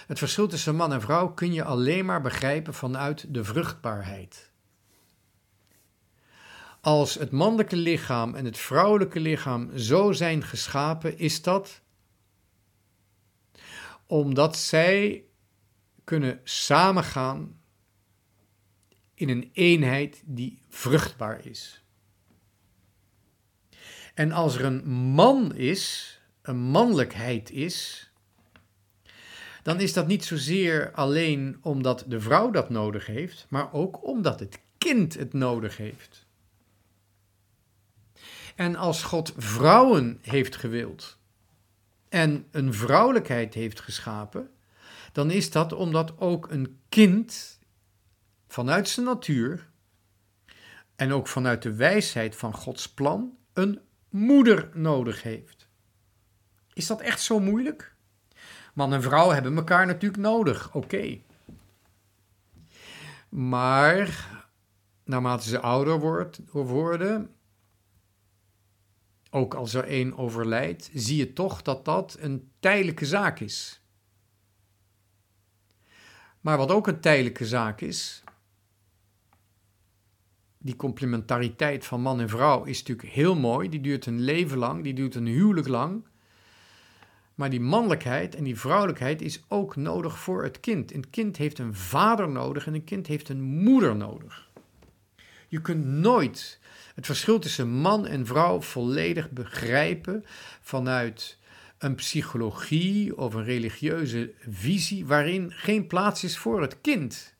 het 0.08 0.18
verschil 0.18 0.48
tussen 0.48 0.76
man 0.76 0.94
en 0.94 1.02
vrouw 1.02 1.34
kun 1.34 1.54
je 1.54 1.64
alleen 1.64 2.06
maar 2.06 2.22
begrijpen 2.22 2.74
vanuit 2.74 3.34
de 3.34 3.44
vruchtbaarheid. 3.44 4.51
Als 6.82 7.13
het 7.13 7.32
mannelijke 7.32 7.76
lichaam 7.76 8.36
en 8.36 8.46
het 8.46 8.58
vrouwelijke 8.58 9.20
lichaam 9.20 9.78
zo 9.78 10.12
zijn 10.12 10.44
geschapen, 10.44 11.17
is 11.17 11.41
dat 11.41 11.82
omdat 14.06 14.58
zij 14.58 15.26
kunnen 16.04 16.39
samengaan 16.44 17.62
in 19.13 19.30
een 19.30 19.50
eenheid 19.54 20.24
die 20.26 20.60
vruchtbaar 20.70 21.46
is. 21.46 21.84
En 24.13 24.32
als 24.32 24.56
er 24.56 24.65
een 24.65 24.89
man 24.89 25.56
is, 25.56 26.15
een 26.41 26.60
mannelijkheid 26.60 27.52
is, 27.52 28.12
dan 29.63 29.80
is 29.80 29.94
dat 29.94 30.08
niet 30.08 30.26
zozeer 30.26 30.91
alleen 30.91 31.58
omdat 31.62 32.06
de 32.08 32.20
vrouw 32.20 32.52
dat 32.52 32.70
nodig 32.70 33.06
heeft, 33.06 33.46
maar 33.50 33.74
ook 33.74 34.06
omdat 34.08 34.39
het 34.39 34.60
kind 34.78 35.13
het 35.13 35.34
nodig 35.34 35.78
heeft. 35.78 36.21
En 38.56 38.76
als 38.76 39.04
God 39.04 39.34
vrouwen 39.38 40.20
heeft 40.22 40.56
gewild 40.56 41.18
en 42.10 42.48
een 42.52 42.74
vrouwelijkheid 42.74 43.54
heeft 43.54 43.80
geschapen, 43.80 44.50
dan 45.12 45.32
is 45.32 45.52
dat 45.52 45.74
omdat 45.74 46.20
ook 46.20 46.50
een 46.50 46.80
kind 46.90 47.60
vanuit 48.48 48.90
zijn 48.90 49.06
natuur 49.06 49.70
en 50.96 51.12
ook 51.12 51.28
vanuit 51.28 51.62
de 51.62 51.76
wijsheid 51.76 52.36
van 52.36 52.54
Gods 52.54 52.90
plan 52.90 53.38
een 53.54 53.80
moeder 54.10 54.70
nodig 54.74 55.24
heeft. 55.24 55.68
Is 56.74 56.88
dat 56.88 57.02
echt 57.02 57.22
zo 57.22 57.40
moeilijk? 57.40 57.96
Man 58.74 58.94
en 58.94 59.02
vrouw 59.02 59.30
hebben 59.30 59.56
elkaar 59.56 59.86
natuurlijk 59.86 60.22
nodig, 60.22 60.74
oké. 60.74 61.20
Maar 63.30 64.30
naarmate 65.04 65.48
ze 65.48 65.60
ouder 65.60 66.00
wordt, 66.00 66.40
worden, 66.52 67.36
ook 69.32 69.54
als 69.54 69.74
er 69.74 69.84
één 69.84 70.17
overlijdt, 70.17 70.89
zie 70.94 71.17
je 71.17 71.34
toch 71.34 71.62
dat 71.62 71.86
dat 71.86 72.17
een 72.20 72.52
tijdelijke 72.60 73.06
zaak 73.06 73.39
is. 73.39 73.82
Maar 76.41 76.58
wat 76.58 76.72
ook 76.72 76.88
een 76.88 77.00
tijdelijke 77.00 77.46
zaak 77.46 77.82
is, 77.82 78.24
die 80.58 80.76
complementariteit 80.76 81.86
van 81.86 82.02
man 82.02 82.20
en 82.20 82.30
vrouw 82.30 82.63
is 82.63 82.80
natuurlijk 82.80 83.08
heel 83.08 83.36
mooi. 83.36 83.70
Die 83.70 83.82
duurt 83.82 84.06
een 84.06 84.22
leven 84.22 84.58
lang, 84.58 84.84
die 84.84 84.94
duurt 84.94 85.15
een 85.15 85.26
huwelijk 85.26 85.67
lang. 85.67 86.04
Maar 87.36 87.50
die 87.50 87.60
mannelijkheid 87.60 88.36
en 88.36 88.44
die 88.44 88.60
vrouwelijkheid 88.60 89.22
is 89.22 89.44
ook 89.48 89.76
nodig 89.76 90.20
voor 90.20 90.44
het 90.44 90.60
kind. 90.60 90.94
Een 90.94 91.10
kind 91.10 91.38
heeft 91.38 91.60
een 91.60 91.76
vader 91.76 92.30
nodig 92.30 92.67
en 92.67 92.74
een 92.74 92.84
kind 92.84 93.08
heeft 93.08 93.30
een 93.30 93.41
moeder 93.41 93.96
nodig. 93.96 94.50
Je 95.48 95.62
kunt 95.62 95.86
nooit 95.86 96.60
het 96.95 97.06
verschil 97.06 97.39
tussen 97.39 97.69
man 97.69 98.08
en 98.08 98.25
vrouw 98.25 98.62
volledig 98.62 99.30
begrijpen 99.30 100.25
vanuit 100.62 101.38
een 101.77 101.95
psychologie 101.95 103.17
of 103.17 103.34
een 103.34 103.43
religieuze 103.43 104.34
visie 104.49 105.06
waarin 105.06 105.51
geen 105.51 105.88
plaats 105.88 106.23
is 106.23 106.38
voor 106.38 106.62
het 106.62 106.82
kind. 106.82 107.36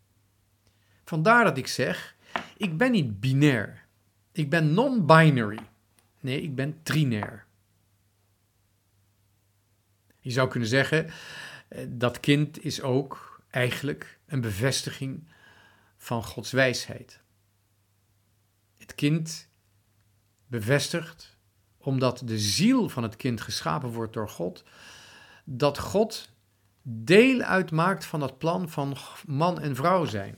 Vandaar 1.04 1.44
dat 1.44 1.58
ik 1.58 1.68
zeg, 1.68 2.16
ik 2.58 2.78
ben 2.78 2.92
niet 2.92 3.20
binair. 3.20 3.86
Ik 4.32 4.50
ben 4.50 4.74
non-binary. 4.74 5.60
Nee, 6.20 6.42
ik 6.42 6.56
ben 6.56 6.80
trinair. 6.84 7.46
Je 10.20 10.32
zou 10.32 10.50
kunnen 10.50 10.70
zeggen, 10.70 11.10
eh, 11.68 11.86
dat 11.90 12.20
kind 12.20 12.64
is 12.64 12.82
ook 12.82 13.42
eigenlijk 13.50 14.20
een 14.26 14.42
bevestiging 14.42 15.28
van 15.98 16.24
Gods 16.24 16.52
wijsheid. 16.52 17.21
Kind 18.96 19.50
bevestigt, 20.48 21.38
omdat 21.78 22.22
de 22.26 22.40
ziel 22.40 22.90
van 22.90 23.04
het 23.04 23.16
kind 23.16 23.42
geschapen 23.42 23.90
wordt 23.90 24.14
door 24.14 24.30
God, 24.30 24.64
dat 25.44 25.80
God 25.80 26.30
deel 26.82 27.42
uitmaakt 27.42 28.06
van 28.06 28.22
het 28.22 28.38
plan 28.38 28.70
van 28.70 28.98
man 29.26 29.60
en 29.60 29.76
vrouw 29.76 30.06
zijn. 30.06 30.36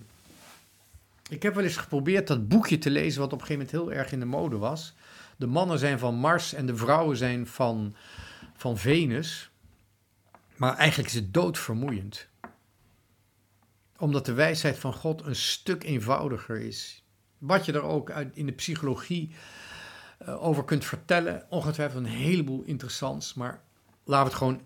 Ik 1.29 1.43
heb 1.43 1.55
wel 1.55 1.63
eens 1.63 1.77
geprobeerd 1.77 2.27
dat 2.27 2.47
boekje 2.47 2.77
te 2.77 2.89
lezen, 2.89 3.21
wat 3.21 3.33
op 3.33 3.39
een 3.39 3.45
gegeven 3.45 3.65
moment 3.65 3.91
heel 3.91 3.99
erg 3.99 4.11
in 4.11 4.19
de 4.19 4.25
mode 4.25 4.57
was. 4.57 4.93
De 5.37 5.47
mannen 5.47 5.79
zijn 5.79 5.99
van 5.99 6.15
Mars 6.15 6.53
en 6.53 6.65
de 6.65 6.75
vrouwen 6.75 7.17
zijn 7.17 7.47
van, 7.47 7.95
van 8.55 8.77
Venus. 8.77 9.51
Maar 10.55 10.77
eigenlijk 10.77 11.09
is 11.09 11.15
het 11.15 11.33
doodvermoeiend. 11.33 12.27
Omdat 13.97 14.25
de 14.25 14.33
wijsheid 14.33 14.77
van 14.77 14.93
God 14.93 15.25
een 15.25 15.35
stuk 15.35 15.83
eenvoudiger 15.83 16.59
is. 16.59 17.02
Wat 17.43 17.65
je 17.65 17.71
er 17.71 17.81
ook 17.81 18.11
uit, 18.11 18.35
in 18.35 18.45
de 18.45 18.51
psychologie 18.51 19.35
uh, 20.21 20.43
over 20.43 20.63
kunt 20.63 20.85
vertellen, 20.85 21.45
ongetwijfeld 21.49 22.03
een 22.03 22.11
heleboel 22.11 22.63
interessants. 22.63 23.33
Maar 23.33 23.63
laten 24.03 24.23
we 24.23 24.29
het 24.29 24.37
gewoon 24.37 24.61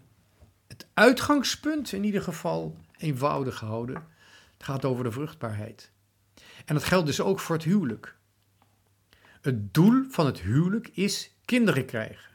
het 0.67 0.87
uitgangspunt 0.93 1.91
in 1.91 2.03
ieder 2.03 2.21
geval 2.21 2.77
eenvoudig 2.97 3.59
houden. 3.59 3.95
Het 4.53 4.63
gaat 4.63 4.85
over 4.85 5.03
de 5.03 5.11
vruchtbaarheid. 5.11 5.91
En 6.65 6.73
dat 6.73 6.83
geldt 6.83 7.05
dus 7.05 7.21
ook 7.21 7.39
voor 7.39 7.55
het 7.55 7.65
huwelijk. 7.65 8.17
Het 9.41 9.73
doel 9.73 10.05
van 10.09 10.25
het 10.25 10.39
huwelijk 10.39 10.87
is 10.87 11.35
kinderen 11.45 11.85
krijgen. 11.85 12.31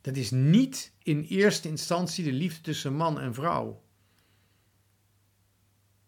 Dat 0.00 0.16
is 0.16 0.30
niet 0.30 0.92
in 1.02 1.20
eerste 1.20 1.68
instantie 1.68 2.24
de 2.24 2.32
liefde 2.32 2.60
tussen 2.60 2.94
man 2.94 3.20
en 3.20 3.34
vrouw. 3.34 3.82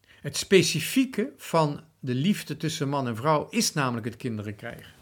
Het 0.06 0.36
specifieke 0.36 1.32
van 1.36 1.87
de 2.00 2.14
liefde 2.14 2.56
tussen 2.56 2.88
man 2.88 3.06
en 3.06 3.16
vrouw 3.16 3.48
is 3.48 3.72
namelijk 3.72 4.06
het 4.06 4.16
kinderen 4.16 4.54
krijgen. 4.56 4.94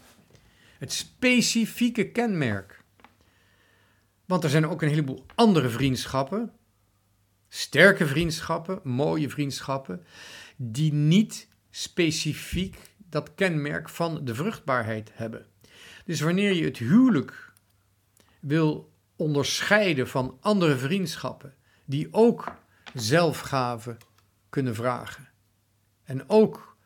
Het 0.79 0.93
specifieke 0.93 2.11
kenmerk. 2.11 2.83
Want 4.25 4.43
er 4.43 4.49
zijn 4.49 4.67
ook 4.67 4.81
een 4.81 4.89
heleboel 4.89 5.25
andere 5.35 5.69
vriendschappen, 5.69 6.51
sterke 7.47 8.07
vriendschappen, 8.07 8.79
mooie 8.83 9.29
vriendschappen, 9.29 10.05
die 10.55 10.93
niet 10.93 11.47
specifiek 11.69 12.77
dat 13.09 13.35
kenmerk 13.35 13.89
van 13.89 14.25
de 14.25 14.35
vruchtbaarheid 14.35 15.11
hebben. 15.13 15.45
Dus 16.05 16.21
wanneer 16.21 16.53
je 16.53 16.63
het 16.63 16.77
huwelijk 16.77 17.53
wil 18.39 18.91
onderscheiden 19.15 20.07
van 20.07 20.37
andere 20.41 20.77
vriendschappen, 20.77 21.53
die 21.85 22.07
ook 22.11 22.55
zelfgave 22.93 23.97
kunnen 24.49 24.75
vragen 24.75 25.29
en 26.03 26.29
ook 26.29 26.76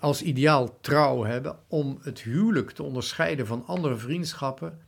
als 0.00 0.22
ideaal 0.22 0.80
trouw 0.80 1.24
hebben 1.24 1.58
om 1.68 1.98
het 2.02 2.20
huwelijk 2.20 2.70
te 2.70 2.82
onderscheiden 2.82 3.46
van 3.46 3.66
andere 3.66 3.96
vriendschappen, 3.96 4.80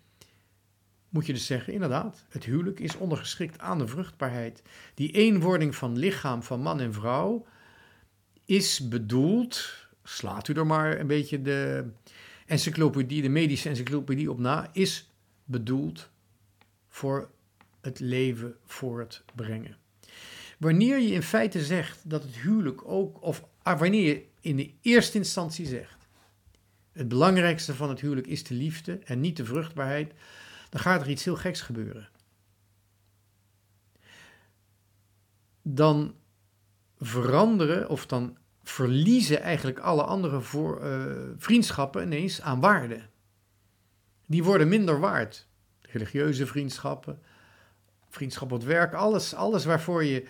moet 1.09 1.27
je 1.27 1.33
dus 1.33 1.47
zeggen, 1.47 1.73
inderdaad, 1.73 2.25
het 2.29 2.45
huwelijk 2.45 2.81
is 2.81 2.97
ondergeschikt 2.97 3.59
aan 3.59 3.79
de 3.79 3.87
vruchtbaarheid. 3.87 4.63
Die 4.95 5.13
eenwording 5.13 5.75
van 5.75 5.99
lichaam 5.99 6.43
van 6.43 6.61
man 6.61 6.81
en 6.81 6.93
vrouw 6.93 7.47
is 8.45 8.89
bedoeld, 8.89 9.75
slaat 10.03 10.49
u 10.49 10.55
er 10.55 10.67
maar 10.67 11.01
een 11.01 11.07
beetje 11.07 11.43
de 11.43 11.91
encyclopedie, 12.47 13.23
de 13.23 13.29
medische 13.29 13.69
encyclopedie 13.69 14.31
op 14.31 14.39
na, 14.39 14.69
is 14.73 15.11
bedoeld 15.45 16.11
voor 16.89 17.31
het 17.81 18.01
leven 18.01 18.57
voortbrengen. 18.65 19.77
Wanneer 20.59 20.99
je 20.99 21.13
in 21.13 21.23
feite 21.23 21.65
zegt 21.65 22.11
dat 22.11 22.23
het 22.23 22.37
huwelijk 22.37 22.89
ook, 22.89 23.23
of 23.23 23.45
ah, 23.63 23.81
wanneer 23.81 24.05
je 24.05 24.25
in 24.49 24.57
de 24.57 24.75
eerste 24.81 25.19
instantie 25.19 25.67
zegt, 25.67 26.09
het 26.93 27.09
belangrijkste 27.09 27.75
van 27.75 27.89
het 27.89 28.01
huwelijk 28.01 28.27
is 28.27 28.45
de 28.45 28.55
liefde 28.55 28.99
en 28.99 29.21
niet 29.21 29.37
de 29.37 29.45
vruchtbaarheid, 29.45 30.13
dan 30.71 30.81
gaat 30.81 31.01
er 31.01 31.09
iets 31.09 31.25
heel 31.25 31.37
geks 31.37 31.61
gebeuren. 31.61 32.09
Dan 35.63 36.15
veranderen 36.99 37.89
of 37.89 38.07
dan 38.07 38.37
verliezen 38.63 39.41
eigenlijk 39.41 39.79
alle 39.79 40.03
andere 40.03 40.41
voor, 40.41 40.85
uh, 40.85 41.15
vriendschappen 41.37 42.03
ineens 42.03 42.41
aan 42.41 42.61
waarde. 42.61 43.01
Die 44.27 44.45
worden 44.45 44.69
minder 44.69 45.01
waard. 45.01 45.47
Religieuze 45.81 46.47
vriendschappen, 46.47 47.23
vriendschap 48.09 48.53
op 48.53 48.59
het 48.59 48.69
werk, 48.69 48.95
alles, 48.95 49.35
alles 49.35 49.65
waarvoor 49.65 50.05
je 50.05 50.29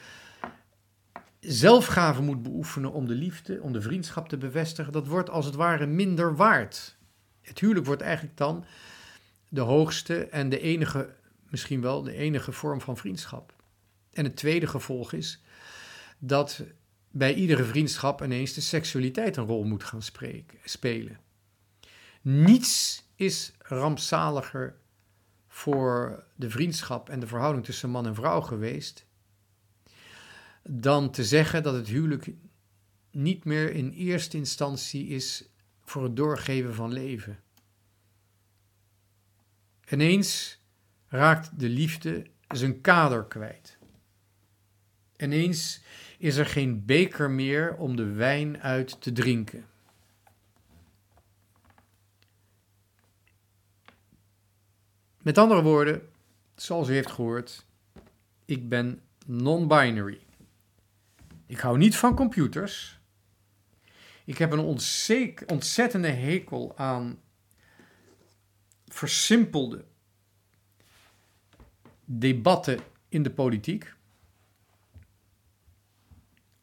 zelfgave 1.41 2.23
moet 2.23 2.43
beoefenen 2.43 2.93
om 2.93 3.07
de 3.07 3.15
liefde, 3.15 3.63
om 3.63 3.73
de 3.73 3.81
vriendschap 3.81 4.29
te 4.29 4.37
bevestigen, 4.37 4.93
dat 4.93 5.07
wordt 5.07 5.31
als 5.31 5.45
het 5.45 5.55
ware 5.55 5.87
minder 5.87 6.37
waard. 6.37 6.97
Het 7.41 7.59
huwelijk 7.59 7.87
wordt 7.87 8.03
eigenlijk 8.03 8.37
dan 8.37 8.65
de 9.49 9.61
hoogste 9.61 10.27
en 10.27 10.49
de 10.49 10.61
enige, 10.61 11.15
misschien 11.49 11.81
wel 11.81 12.03
de 12.03 12.13
enige 12.13 12.53
vorm 12.53 12.81
van 12.81 12.97
vriendschap. 12.97 13.55
En 14.13 14.25
het 14.25 14.37
tweede 14.37 14.67
gevolg 14.67 15.13
is 15.13 15.43
dat 16.19 16.63
bij 17.11 17.35
iedere 17.35 17.65
vriendschap 17.65 18.23
ineens 18.23 18.53
de 18.53 18.61
seksualiteit 18.61 19.37
een 19.37 19.47
rol 19.47 19.65
moet 19.65 19.85
gaan 19.85 20.03
spelen. 20.65 21.19
Niets 22.23 23.05
is 23.15 23.53
rampzaliger 23.59 24.77
voor 25.49 26.25
de 26.35 26.51
vriendschap 26.51 27.09
en 27.09 27.21
de 27.21 27.27
verhouding 27.27 27.65
tussen 27.65 27.91
man 27.91 28.07
en 28.07 28.15
vrouw 28.15 28.41
geweest 28.41 29.07
dan 30.71 31.11
te 31.11 31.25
zeggen 31.25 31.63
dat 31.63 31.75
het 31.75 31.89
huwelijk 31.89 32.31
niet 33.11 33.45
meer 33.45 33.73
in 33.73 33.91
eerste 33.91 34.37
instantie 34.37 35.07
is 35.07 35.49
voor 35.85 36.03
het 36.03 36.17
doorgeven 36.17 36.75
van 36.75 36.93
leven. 36.93 37.39
Ineens 39.89 40.61
raakt 41.09 41.61
de 41.61 41.69
liefde 41.69 42.27
zijn 42.49 42.81
kader 42.81 43.25
kwijt. 43.25 43.79
Ineens 45.17 45.83
is 46.19 46.37
er 46.37 46.47
geen 46.47 46.85
beker 46.85 47.31
meer 47.31 47.77
om 47.77 47.97
de 47.97 48.13
wijn 48.13 48.61
uit 48.61 49.01
te 49.01 49.13
drinken. 49.13 49.67
Met 55.23 55.39
andere 55.39 55.63
woorden, 55.63 56.09
zoals 56.55 56.89
u 56.89 56.93
heeft 56.93 57.11
gehoord, 57.11 57.67
ik 58.45 58.69
ben 58.69 59.01
non-binary. 59.27 60.27
Ik 61.49 61.59
hou 61.59 61.79
niet 61.79 61.97
van 61.97 62.15
computers. 62.15 63.01
Ik 64.25 64.39
heb 64.39 64.53
een 64.53 64.79
ontzettende 65.47 66.09
hekel 66.09 66.79
aan 66.79 67.21
versimpelde 68.87 69.85
debatten 72.05 72.81
in 73.09 73.23
de 73.23 73.31
politiek. 73.31 73.95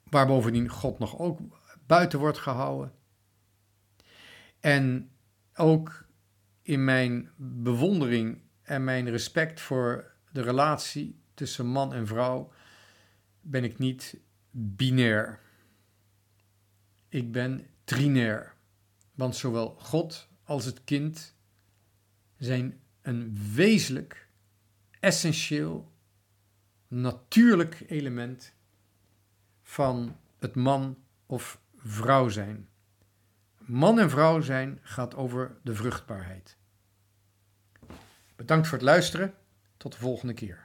Waar 0.03 0.27
bovendien 0.27 0.69
God 0.69 0.99
nog 0.99 1.19
ook 1.19 1.39
buiten 1.85 2.19
wordt 2.19 2.37
gehouden. 2.37 2.93
En 4.59 5.11
ook 5.55 6.05
in 6.61 6.83
mijn 6.83 7.31
bewondering 7.37 8.41
en 8.61 8.83
mijn 8.83 9.09
respect 9.09 9.61
voor 9.61 10.11
de 10.31 10.41
relatie 10.41 11.19
tussen 11.33 11.65
man 11.65 11.93
en 11.93 12.07
vrouw 12.07 12.51
ben 13.41 13.63
ik 13.63 13.77
niet 13.77 14.17
binair. 14.57 15.39
Ik 17.09 17.31
ben 17.31 17.67
trinair. 17.83 18.53
Want 19.13 19.35
zowel 19.35 19.75
God 19.79 20.27
als 20.43 20.65
het 20.65 20.83
kind 20.83 21.35
zijn 22.37 22.79
een 23.01 23.37
wezenlijk, 23.53 24.29
essentieel, 24.99 25.91
natuurlijk 26.87 27.83
element 27.87 28.53
van 29.61 30.17
het 30.37 30.55
man 30.55 30.97
of 31.25 31.59
vrouw 31.75 32.29
zijn. 32.29 32.69
Man 33.57 33.99
en 33.99 34.09
vrouw 34.09 34.41
zijn 34.41 34.79
gaat 34.81 35.15
over 35.15 35.57
de 35.63 35.75
vruchtbaarheid. 35.75 36.57
Bedankt 38.35 38.67
voor 38.67 38.77
het 38.77 38.87
luisteren. 38.87 39.33
Tot 39.77 39.91
de 39.91 39.97
volgende 39.97 40.33
keer. 40.33 40.64